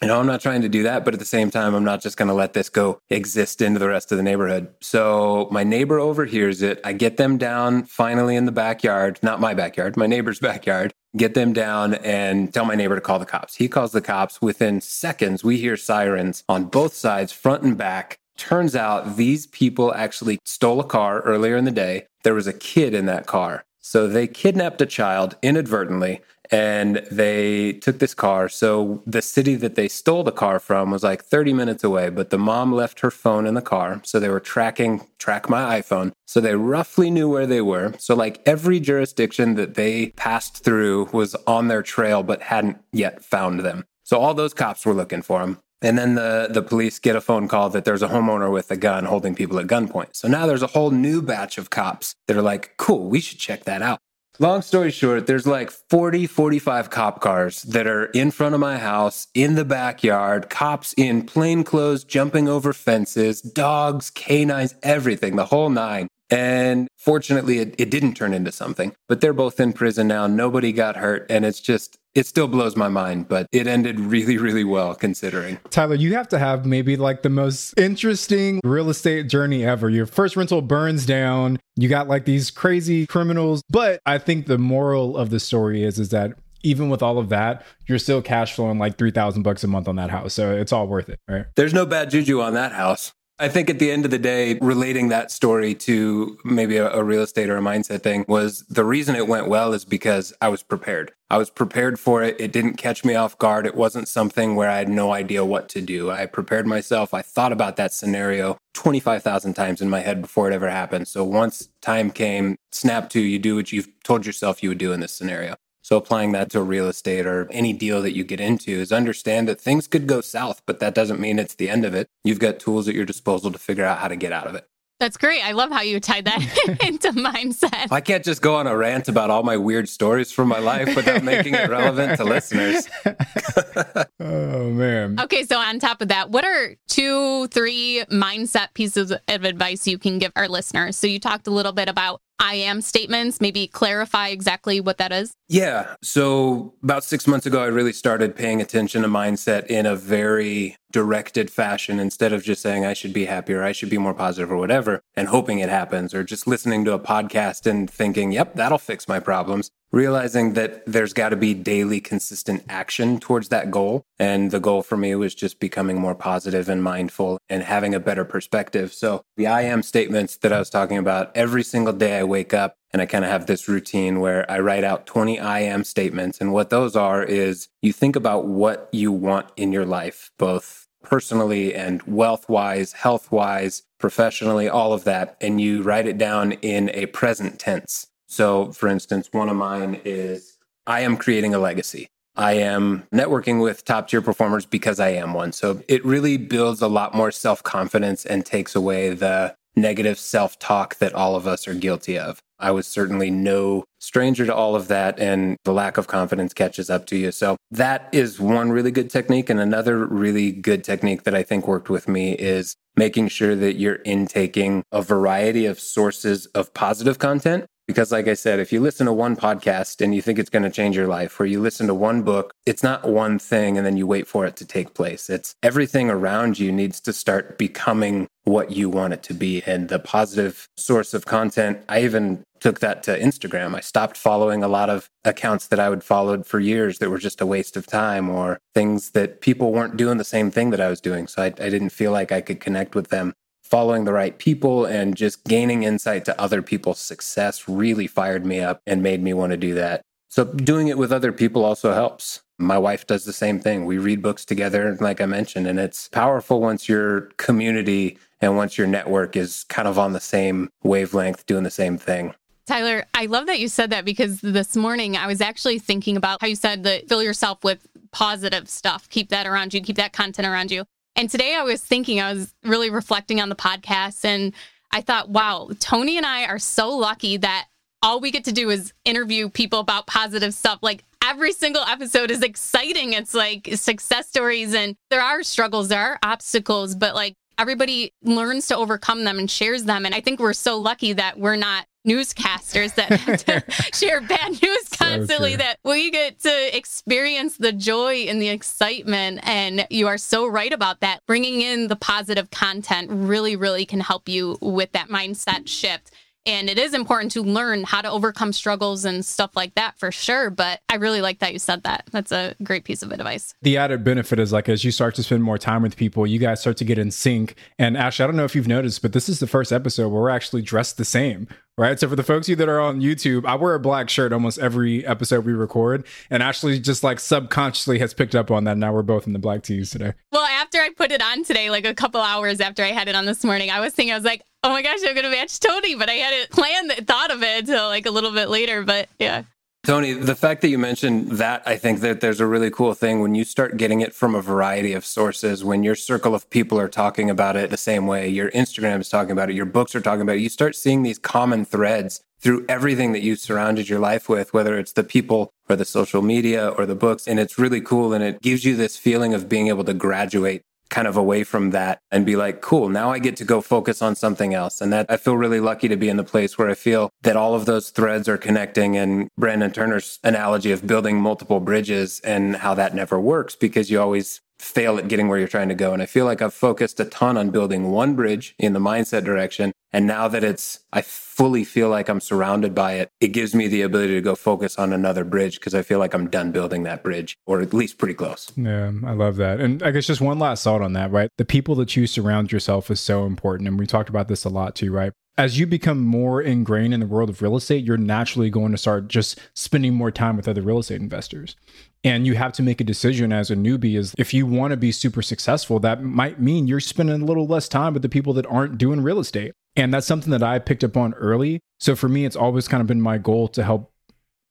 [0.00, 2.00] you know, I'm not trying to do that, but at the same time, I'm not
[2.00, 4.72] just going to let this go exist into the rest of the neighborhood.
[4.80, 6.80] So my neighbor overhears it.
[6.84, 11.34] I get them down finally in the backyard, not my backyard, my neighbor's backyard, get
[11.34, 13.56] them down and tell my neighbor to call the cops.
[13.56, 14.40] He calls the cops.
[14.40, 18.16] Within seconds, we hear sirens on both sides, front and back.
[18.38, 22.06] Turns out these people actually stole a car earlier in the day.
[22.22, 23.64] There was a kid in that car.
[23.80, 26.20] So they kidnapped a child inadvertently
[26.50, 28.48] and they took this car.
[28.48, 32.30] So the city that they stole the car from was like 30 minutes away, but
[32.30, 34.00] the mom left her phone in the car.
[34.04, 36.12] So they were tracking, track my iPhone.
[36.26, 37.94] So they roughly knew where they were.
[37.98, 43.24] So like every jurisdiction that they passed through was on their trail, but hadn't yet
[43.24, 43.84] found them.
[44.02, 45.58] So all those cops were looking for them.
[45.82, 48.76] And then the, the police get a phone call that there's a homeowner with a
[48.76, 50.08] gun holding people at gunpoint.
[50.12, 53.38] So now there's a whole new batch of cops that are like, cool, we should
[53.38, 53.98] check that out.
[54.38, 58.78] Long story short, there's like 40, 45 cop cars that are in front of my
[58.78, 65.46] house, in the backyard, cops in plain clothes jumping over fences, dogs, canines, everything, the
[65.46, 66.08] whole nine.
[66.30, 70.26] And fortunately, it, it didn't turn into something, but they're both in prison now.
[70.26, 71.26] Nobody got hurt.
[71.28, 75.58] And it's just, it still blows my mind, but it ended really, really well considering.
[75.70, 79.88] Tyler, you have to have maybe like the most interesting real estate journey ever.
[79.88, 81.58] Your first rental burns down.
[81.76, 83.62] You got like these crazy criminals.
[83.70, 86.32] But I think the moral of the story is, is that
[86.62, 89.96] even with all of that, you're still cash flowing like 3000 bucks a month on
[89.96, 90.34] that house.
[90.34, 91.46] So it's all worth it, right?
[91.56, 93.12] There's no bad juju on that house.
[93.40, 97.02] I think at the end of the day, relating that story to maybe a, a,
[97.02, 100.48] real estate or a mindset thing was the reason it went well is because I
[100.48, 101.12] was prepared.
[101.30, 102.38] I was prepared for it.
[102.38, 103.64] It didn't catch me off guard.
[103.64, 106.10] It wasn't something where I had no idea what to do.
[106.10, 107.14] I prepared myself.
[107.14, 111.08] I thought about that scenario 25,000 times in my head before it ever happened.
[111.08, 114.92] So once time came, snap to, you do what you've told yourself you would do
[114.92, 115.56] in this scenario.
[115.90, 119.48] So applying that to real estate or any deal that you get into is understand
[119.48, 122.08] that things could go south, but that doesn't mean it's the end of it.
[122.22, 124.68] You've got tools at your disposal to figure out how to get out of it.
[125.00, 125.44] That's great.
[125.44, 126.38] I love how you tied that
[126.86, 127.90] into mindset.
[127.90, 130.94] I can't just go on a rant about all my weird stories from my life
[130.94, 132.86] without making it relevant to listeners.
[134.20, 135.18] oh, man.
[135.18, 139.98] Okay, so on top of that, what are two, three mindset pieces of advice you
[139.98, 140.96] can give our listeners?
[140.98, 145.12] So you talked a little bit about I am statements, maybe clarify exactly what that
[145.12, 145.32] is?
[145.48, 145.94] Yeah.
[146.02, 150.76] So, about six months ago, I really started paying attention to mindset in a very
[150.90, 154.50] directed fashion instead of just saying I should be happier, I should be more positive,
[154.50, 158.54] or whatever, and hoping it happens, or just listening to a podcast and thinking, yep,
[158.54, 163.70] that'll fix my problems realizing that there's got to be daily consistent action towards that
[163.70, 164.04] goal.
[164.18, 168.00] And the goal for me was just becoming more positive and mindful and having a
[168.00, 168.92] better perspective.
[168.92, 172.54] So the I am statements that I was talking about every single day I wake
[172.54, 175.84] up and I kind of have this routine where I write out 20 I am
[175.84, 176.40] statements.
[176.40, 180.86] And what those are is you think about what you want in your life, both
[181.02, 185.36] personally and wealth wise, health wise, professionally, all of that.
[185.40, 188.06] And you write it down in a present tense.
[188.30, 190.56] So, for instance, one of mine is
[190.86, 192.06] I am creating a legacy.
[192.36, 195.50] I am networking with top tier performers because I am one.
[195.50, 200.60] So it really builds a lot more self confidence and takes away the negative self
[200.60, 202.38] talk that all of us are guilty of.
[202.60, 206.88] I was certainly no stranger to all of that, and the lack of confidence catches
[206.88, 207.32] up to you.
[207.32, 209.50] So, that is one really good technique.
[209.50, 213.74] And another really good technique that I think worked with me is making sure that
[213.74, 218.80] you're intaking a variety of sources of positive content because, like I said, if you
[218.80, 221.60] listen to one podcast and you think it's going to change your life, or you
[221.60, 224.64] listen to one book, it's not one thing and then you wait for it to
[224.64, 225.28] take place.
[225.28, 229.64] It's everything around you needs to start becoming what you want it to be.
[229.66, 233.74] And the positive source of content, I even took that to Instagram.
[233.74, 237.18] I stopped following a lot of accounts that I would followed for years that were
[237.18, 240.80] just a waste of time or things that people weren't doing the same thing that
[240.80, 241.26] I was doing.
[241.26, 243.34] So I, I didn't feel like I could connect with them
[243.70, 248.60] following the right people and just gaining insight to other people's success really fired me
[248.60, 250.02] up and made me want to do that.
[250.28, 252.42] So doing it with other people also helps.
[252.58, 253.84] My wife does the same thing.
[253.84, 258.76] We read books together, like I mentioned, and it's powerful once your community and once
[258.76, 262.34] your network is kind of on the same wavelength, doing the same thing.
[262.66, 266.40] Tyler, I love that you said that because this morning I was actually thinking about
[266.40, 270.12] how you said that fill yourself with positive stuff, keep that around you, keep that
[270.12, 270.84] content around you.
[271.16, 274.54] And today I was thinking, I was really reflecting on the podcast and
[274.90, 277.66] I thought, wow, Tony and I are so lucky that
[278.02, 280.78] all we get to do is interview people about positive stuff.
[280.82, 283.12] Like every single episode is exciting.
[283.12, 288.66] It's like success stories and there are struggles, there are obstacles, but like everybody learns
[288.68, 290.06] to overcome them and shares them.
[290.06, 293.62] And I think we're so lucky that we're not newscasters that have to
[293.94, 299.40] share bad news constantly so that we get to experience the joy and the excitement.
[299.42, 301.20] And you are so right about that.
[301.26, 306.10] Bringing in the positive content really really can help you with that mindset shift
[306.46, 310.10] and it is important to learn how to overcome struggles and stuff like that for
[310.10, 310.50] sure.
[310.50, 312.04] But I really like that you said that.
[312.12, 313.54] That's a great piece of advice.
[313.62, 316.38] The added benefit is like as you start to spend more time with people, you
[316.38, 317.54] guys start to get in sync.
[317.78, 320.22] And Ashley, I don't know if you've noticed, but this is the first episode where
[320.22, 321.48] we're actually dressed the same
[321.78, 321.98] right?
[321.98, 324.58] So for the folks you that are on YouTube, I wear a black shirt almost
[324.58, 328.76] every episode we record, and Ashley just like subconsciously has picked up on that.
[328.76, 330.12] Now we're both in the black tees today.
[330.32, 333.14] Well, after I put it on today, like a couple hours after I had it
[333.14, 335.58] on this morning, I was thinking I was like, oh my gosh, I'm gonna match
[335.60, 338.82] Tony, but I hadn't planned that, thought of it until like a little bit later.
[338.82, 339.44] But yeah.
[339.82, 343.20] Tony, the fact that you mentioned that, I think that there's a really cool thing
[343.20, 346.78] when you start getting it from a variety of sources, when your circle of people
[346.78, 349.94] are talking about it the same way, your Instagram is talking about it, your books
[349.94, 353.88] are talking about it, you start seeing these common threads through everything that you surrounded
[353.88, 357.26] your life with, whether it's the people or the social media or the books.
[357.26, 358.12] And it's really cool.
[358.12, 361.70] And it gives you this feeling of being able to graduate kind of away from
[361.70, 364.80] that and be like, cool, now I get to go focus on something else.
[364.80, 367.36] And that I feel really lucky to be in the place where I feel that
[367.36, 368.96] all of those threads are connecting.
[368.96, 374.00] And Brandon Turner's analogy of building multiple bridges and how that never works because you
[374.00, 375.92] always fail at getting where you're trying to go.
[375.92, 379.24] And I feel like I've focused a ton on building one bridge in the mindset
[379.24, 379.72] direction.
[379.92, 383.66] And now that it's, I fully feel like I'm surrounded by it, it gives me
[383.66, 386.84] the ability to go focus on another bridge because I feel like I'm done building
[386.84, 388.52] that bridge or at least pretty close.
[388.56, 389.60] Yeah, I love that.
[389.60, 391.30] And I guess just one last thought on that, right?
[391.38, 393.68] The people that you surround yourself is so important.
[393.68, 395.12] And we talked about this a lot too, right?
[395.40, 398.78] as you become more ingrained in the world of real estate, you're naturally going to
[398.78, 401.56] start just spending more time with other real estate investors.
[402.04, 404.76] And you have to make a decision as a newbie is if you want to
[404.76, 408.34] be super successful, that might mean you're spending a little less time with the people
[408.34, 409.52] that aren't doing real estate.
[409.76, 411.60] And that's something that I picked up on early.
[411.78, 413.92] So for me, it's always kind of been my goal to help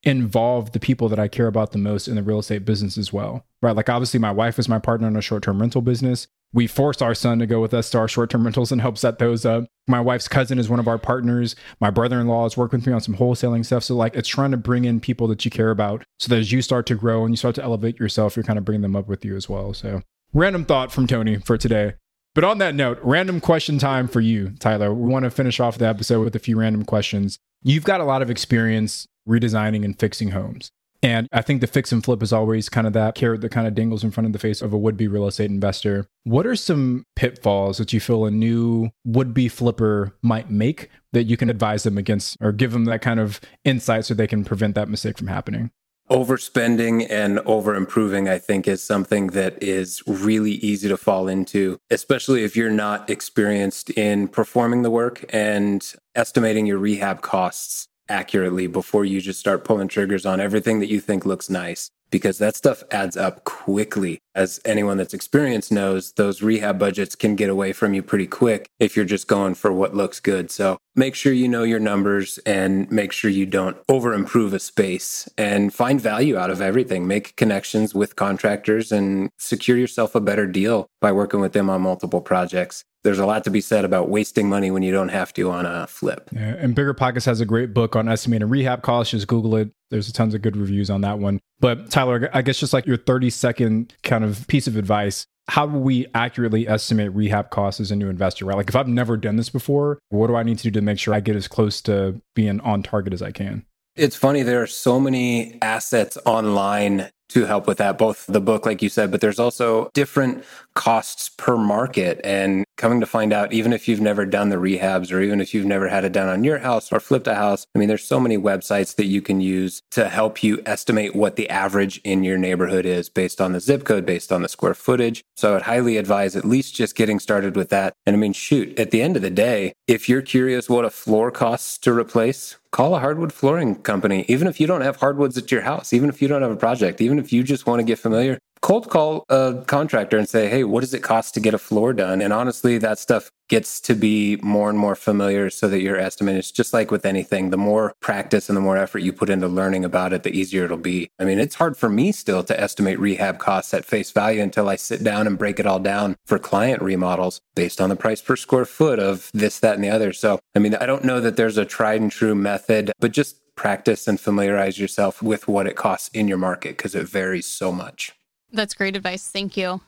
[0.03, 3.11] involve the people that I care about the most in the real estate business as
[3.11, 3.45] well.
[3.61, 3.75] Right.
[3.75, 6.27] Like obviously my wife is my partner in a short-term rental business.
[6.51, 8.97] We forced our son to go with us to our short term rentals and help
[8.97, 9.65] set those up.
[9.87, 11.55] My wife's cousin is one of our partners.
[11.79, 13.83] My brother in law is working with me on some wholesaling stuff.
[13.83, 16.51] So, like, it's trying to bring in people that you care about so that as
[16.51, 18.95] you start to grow and you start to elevate yourself, you're kind of bringing them
[18.95, 19.73] up with you as well.
[19.75, 20.01] So,
[20.33, 21.93] random thought from Tony for today.
[22.35, 24.93] But on that note, random question time for you, Tyler.
[24.93, 27.39] We want to finish off the episode with a few random questions.
[27.63, 30.71] You've got a lot of experience redesigning and fixing homes.
[31.01, 33.67] And I think the fix and flip is always kind of that carrot that kind
[33.67, 36.07] of dangles in front of the face of a would be real estate investor.
[36.25, 41.23] What are some pitfalls that you feel a new would be flipper might make that
[41.23, 44.43] you can advise them against or give them that kind of insight so they can
[44.43, 45.71] prevent that mistake from happening?
[46.09, 51.77] Overspending and over improving, I think, is something that is really easy to fall into,
[51.91, 58.65] especially if you're not experienced in performing the work and estimating your rehab costs accurately
[58.65, 62.55] before you just start pulling triggers on everything that you think looks nice because that
[62.55, 64.19] stuff adds up quickly.
[64.39, 68.69] As anyone that's experienced knows, those rehab budgets can get away from you pretty quick
[68.79, 70.49] if you're just going for what looks good.
[70.49, 74.59] So make sure you know your numbers and make sure you don't over improve a
[74.59, 77.05] space and find value out of everything.
[77.05, 81.81] Make connections with contractors and secure yourself a better deal by working with them on
[81.81, 85.33] multiple projects there's a lot to be said about wasting money when you don't have
[85.33, 86.29] to on a flip.
[86.33, 89.11] Yeah, and BiggerPockets has a great book on estimating rehab costs.
[89.11, 89.69] Just Google it.
[89.89, 91.39] There's tons of good reviews on that one.
[91.59, 95.65] But Tyler, I guess just like your 30 second kind of piece of advice, how
[95.65, 98.57] do we accurately estimate rehab costs as a new investor, right?
[98.57, 100.99] Like if I've never done this before, what do I need to do to make
[100.99, 103.65] sure I get as close to being on target as I can?
[103.95, 108.65] It's funny, there are so many assets online to help with that, both the book,
[108.65, 110.43] like you said, but there's also different
[110.79, 112.21] costs per market.
[112.23, 115.53] And coming to find out, even if you've never done the rehabs or even if
[115.53, 118.05] you've never had it done on your house or flipped a house, I mean, there's
[118.05, 122.23] so many websites that you can use to help you estimate what the average in
[122.23, 125.21] your neighborhood is based on the zip code, based on the square footage.
[125.35, 127.93] So I would highly advise at least just getting started with that.
[128.05, 130.89] And I mean, shoot, at the end of the day, if you're curious what a
[130.89, 134.25] floor costs to replace, call a hardwood flooring company.
[134.27, 136.55] Even if you don't have hardwoods at your house, even if you don't have a
[136.55, 138.37] project, even if you just want to get familiar,
[138.69, 141.91] cold call a contractor and say, hey, what does it cost to get a floor
[141.91, 142.21] done?
[142.21, 146.35] And honestly, that stuff gets to be more and more familiar so that your estimate
[146.35, 147.49] is just like with anything.
[147.49, 150.65] The more practice and the more effort you put into learning about it, the easier
[150.65, 151.09] it'll be.
[151.17, 154.69] I mean, it's hard for me still to estimate rehab costs at face value until
[154.69, 158.21] I sit down and break it all down for client remodels based on the price
[158.21, 160.13] per square foot of this, that, and the other.
[160.13, 163.37] So, I mean, I don't know that there's a tried and true method, but just
[163.55, 167.71] practice and familiarize yourself with what it costs in your market because it varies so
[167.71, 168.13] much.
[168.51, 169.27] That's great advice.
[169.27, 169.81] Thank you.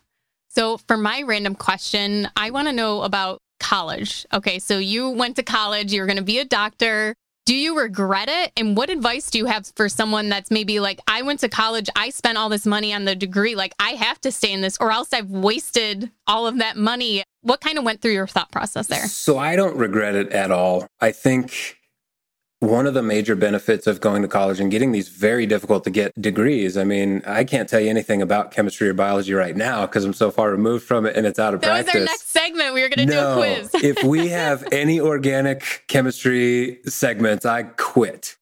[0.49, 4.25] So, for my random question, I want to know about college.
[4.33, 7.15] Okay, so you went to college, you're going to be a doctor.
[7.45, 8.51] Do you regret it?
[8.55, 11.89] And what advice do you have for someone that's maybe like, I went to college,
[11.95, 14.77] I spent all this money on the degree, like I have to stay in this,
[14.79, 17.23] or else I've wasted all of that money?
[17.41, 19.07] What kind of went through your thought process there?
[19.07, 20.87] So, I don't regret it at all.
[20.99, 21.77] I think
[22.61, 25.89] one of the major benefits of going to college and getting these very difficult to
[25.89, 26.77] get degrees.
[26.77, 30.13] I mean, I can't tell you anything about chemistry or biology right now because I'm
[30.13, 31.93] so far removed from it and it's out of that practice.
[31.93, 32.75] That was our next segment.
[32.75, 33.71] We were going to no, do a quiz.
[33.83, 38.37] if we have any organic chemistry segments, I quit.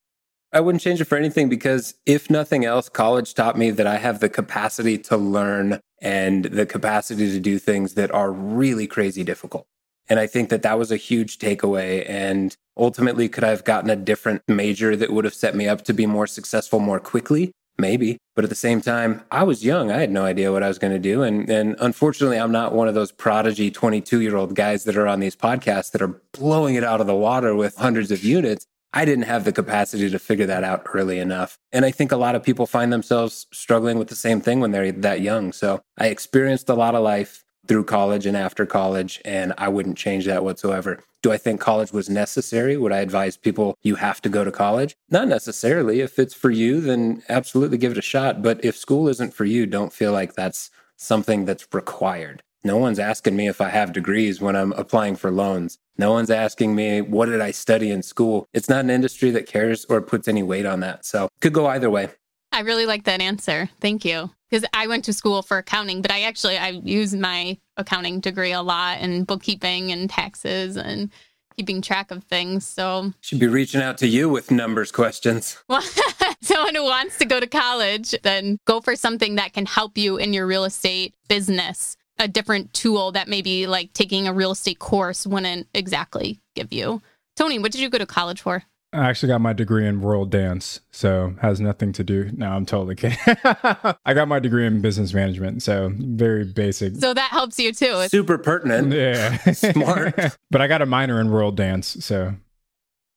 [0.51, 3.99] I wouldn't change it for anything because if nothing else, college taught me that I
[3.99, 9.23] have the capacity to learn and the capacity to do things that are really crazy
[9.23, 9.65] difficult.
[10.09, 12.03] And I think that that was a huge takeaway.
[12.09, 15.83] And ultimately, could I have gotten a different major that would have set me up
[15.83, 17.51] to be more successful more quickly?
[17.77, 18.17] Maybe.
[18.35, 19.91] But at the same time, I was young.
[19.91, 21.23] I had no idea what I was going to do.
[21.23, 25.07] And, and unfortunately, I'm not one of those prodigy 22 year old guys that are
[25.07, 28.65] on these podcasts that are blowing it out of the water with hundreds of units.
[28.91, 31.57] I didn't have the capacity to figure that out early enough.
[31.71, 34.71] And I think a lot of people find themselves struggling with the same thing when
[34.71, 35.53] they're that young.
[35.53, 39.97] So I experienced a lot of life through college and after college, and I wouldn't
[39.97, 41.01] change that whatsoever.
[41.21, 42.75] Do I think college was necessary?
[42.75, 44.95] Would I advise people you have to go to college?
[45.09, 46.01] Not necessarily.
[46.01, 48.41] If it's for you, then absolutely give it a shot.
[48.41, 52.41] But if school isn't for you, don't feel like that's something that's required.
[52.63, 55.77] No one's asking me if I have degrees when I'm applying for loans.
[55.97, 58.47] No one's asking me, what did I study in school?
[58.51, 61.05] It's not an industry that cares or puts any weight on that.
[61.05, 62.09] So could go either way.
[62.51, 63.69] I really like that answer.
[63.79, 64.31] Thank you.
[64.49, 68.51] Because I went to school for accounting, but I actually I use my accounting degree
[68.51, 71.11] a lot and bookkeeping and taxes and
[71.59, 72.65] keeping track of things.
[72.65, 75.57] So should be reaching out to you with numbers questions.
[75.67, 75.83] Well,
[76.41, 80.17] someone who wants to go to college, then go for something that can help you
[80.17, 81.97] in your real estate business.
[82.17, 87.01] A different tool that maybe like taking a real estate course wouldn't exactly give you.
[87.35, 88.63] Tony, what did you go to college for?
[88.91, 92.31] I actually got my degree in world dance, so has nothing to do.
[92.33, 93.19] No, I'm totally kidding.
[93.27, 96.95] I got my degree in business management, so very basic.
[96.95, 98.07] So that helps you too.
[98.07, 98.91] Super pertinent.
[98.91, 100.15] Yeah, smart.
[100.51, 102.35] but I got a minor in world dance, so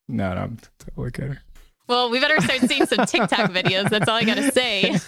[0.08, 1.38] no, no, I'm totally kidding.
[1.88, 3.88] Well, we better start seeing some TikTok videos.
[3.88, 4.98] That's all I got to say.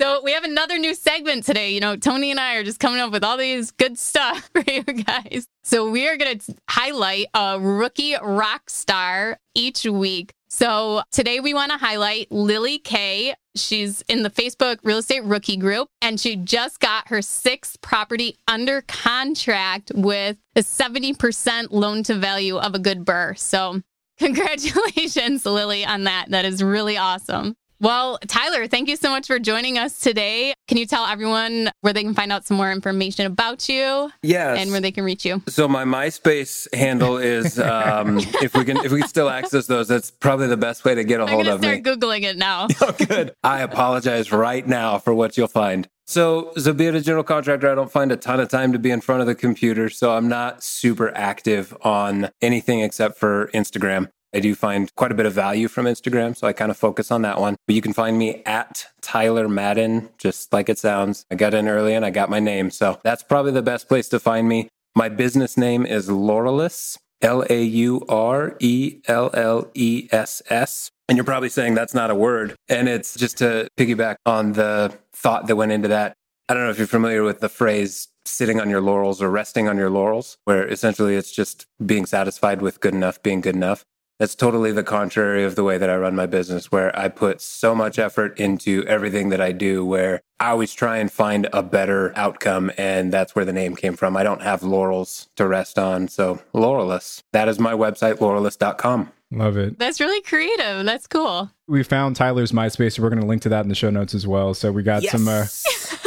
[0.00, 1.74] So we have another new segment today.
[1.74, 4.62] You know, Tony and I are just coming up with all these good stuff for
[4.66, 5.46] you guys.
[5.62, 10.32] So we are going to highlight a rookie rock star each week.
[10.48, 13.34] So today we want to highlight Lily Kay.
[13.56, 18.38] She's in the Facebook real estate rookie group and she just got her sixth property
[18.48, 23.38] under contract with a 70% loan to value of a good BRRRR.
[23.38, 23.82] So
[24.18, 26.30] congratulations, Lily, on that.
[26.30, 27.54] That is really awesome.
[27.80, 30.52] Well, Tyler, thank you so much for joining us today.
[30.68, 34.12] Can you tell everyone where they can find out some more information about you?
[34.22, 34.58] Yes.
[34.58, 35.42] And where they can reach you?
[35.48, 39.88] So my MySpace handle is um, if we can if we can still access those,
[39.88, 41.68] that's probably the best way to get a hold of me.
[41.68, 42.68] I'm start googling it now.
[42.82, 43.34] oh, good.
[43.42, 45.88] I apologize right now for what you'll find.
[46.06, 48.90] So, so being a general contractor, I don't find a ton of time to be
[48.90, 49.88] in front of the computer.
[49.88, 54.10] So I'm not super active on anything except for Instagram.
[54.32, 57.10] I do find quite a bit of value from Instagram, so I kind of focus
[57.10, 57.56] on that one.
[57.66, 61.24] But you can find me at Tyler Madden, just like it sounds.
[61.30, 64.08] I got in early and I got my name, so that's probably the best place
[64.10, 64.68] to find me.
[64.94, 70.90] My business name is Laureless, L A U R E L L E S S.
[71.08, 72.54] And you're probably saying that's not a word.
[72.68, 76.14] And it's just to piggyback on the thought that went into that.
[76.48, 79.68] I don't know if you're familiar with the phrase sitting on your laurels or resting
[79.68, 83.84] on your laurels, where essentially it's just being satisfied with good enough, being good enough.
[84.20, 87.40] That's totally the contrary of the way that I run my business, where I put
[87.40, 91.62] so much effort into everything that I do, where I always try and find a
[91.62, 92.70] better outcome.
[92.76, 94.18] And that's where the name came from.
[94.18, 96.06] I don't have laurels to rest on.
[96.08, 97.22] So, Laureless.
[97.32, 99.10] That is my website, laureless.com.
[99.32, 99.78] Love it.
[99.78, 100.84] That's really creative.
[100.84, 101.50] That's cool.
[101.66, 104.14] We found Tyler's MySpace, so we're going to link to that in the show notes
[104.14, 104.52] as well.
[104.52, 105.12] So we got yes.
[105.12, 105.28] some.
[105.28, 105.46] Uh...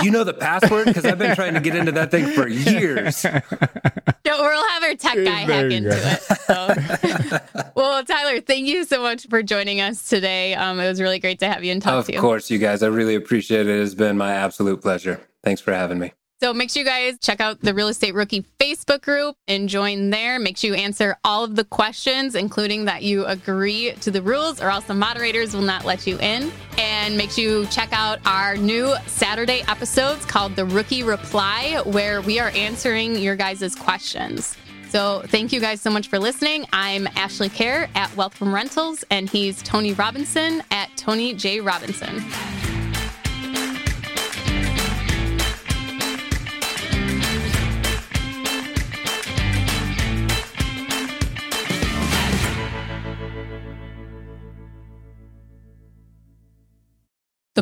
[0.00, 0.86] Do you know the password?
[0.86, 3.24] Because I've been trying to get into that thing for years.
[3.24, 6.22] No, we'll have our tech guy hack into it.
[6.22, 7.70] So.
[7.74, 10.54] well, Tyler, thank you so much for joining us today.
[10.54, 12.18] Um, it was really great to have you and talk of to you.
[12.18, 12.82] Of course, you guys.
[12.82, 13.76] I really appreciate it.
[13.76, 15.20] It has been my absolute pleasure.
[15.42, 16.12] Thanks for having me.
[16.42, 20.08] So make sure you guys check out the Real Estate Rookie Facebook group and join
[20.08, 20.38] there.
[20.38, 24.62] Make sure you answer all of the questions, including that you agree to the rules,
[24.62, 26.50] or else the moderators will not let you in.
[26.78, 32.22] And make sure you check out our new Saturday episodes called The Rookie Reply, where
[32.22, 34.56] we are answering your guys' questions.
[34.88, 36.64] So thank you guys so much for listening.
[36.72, 41.60] I'm Ashley Kehr at Wealth from Rentals, and he's Tony Robinson at Tony J.
[41.60, 42.24] Robinson.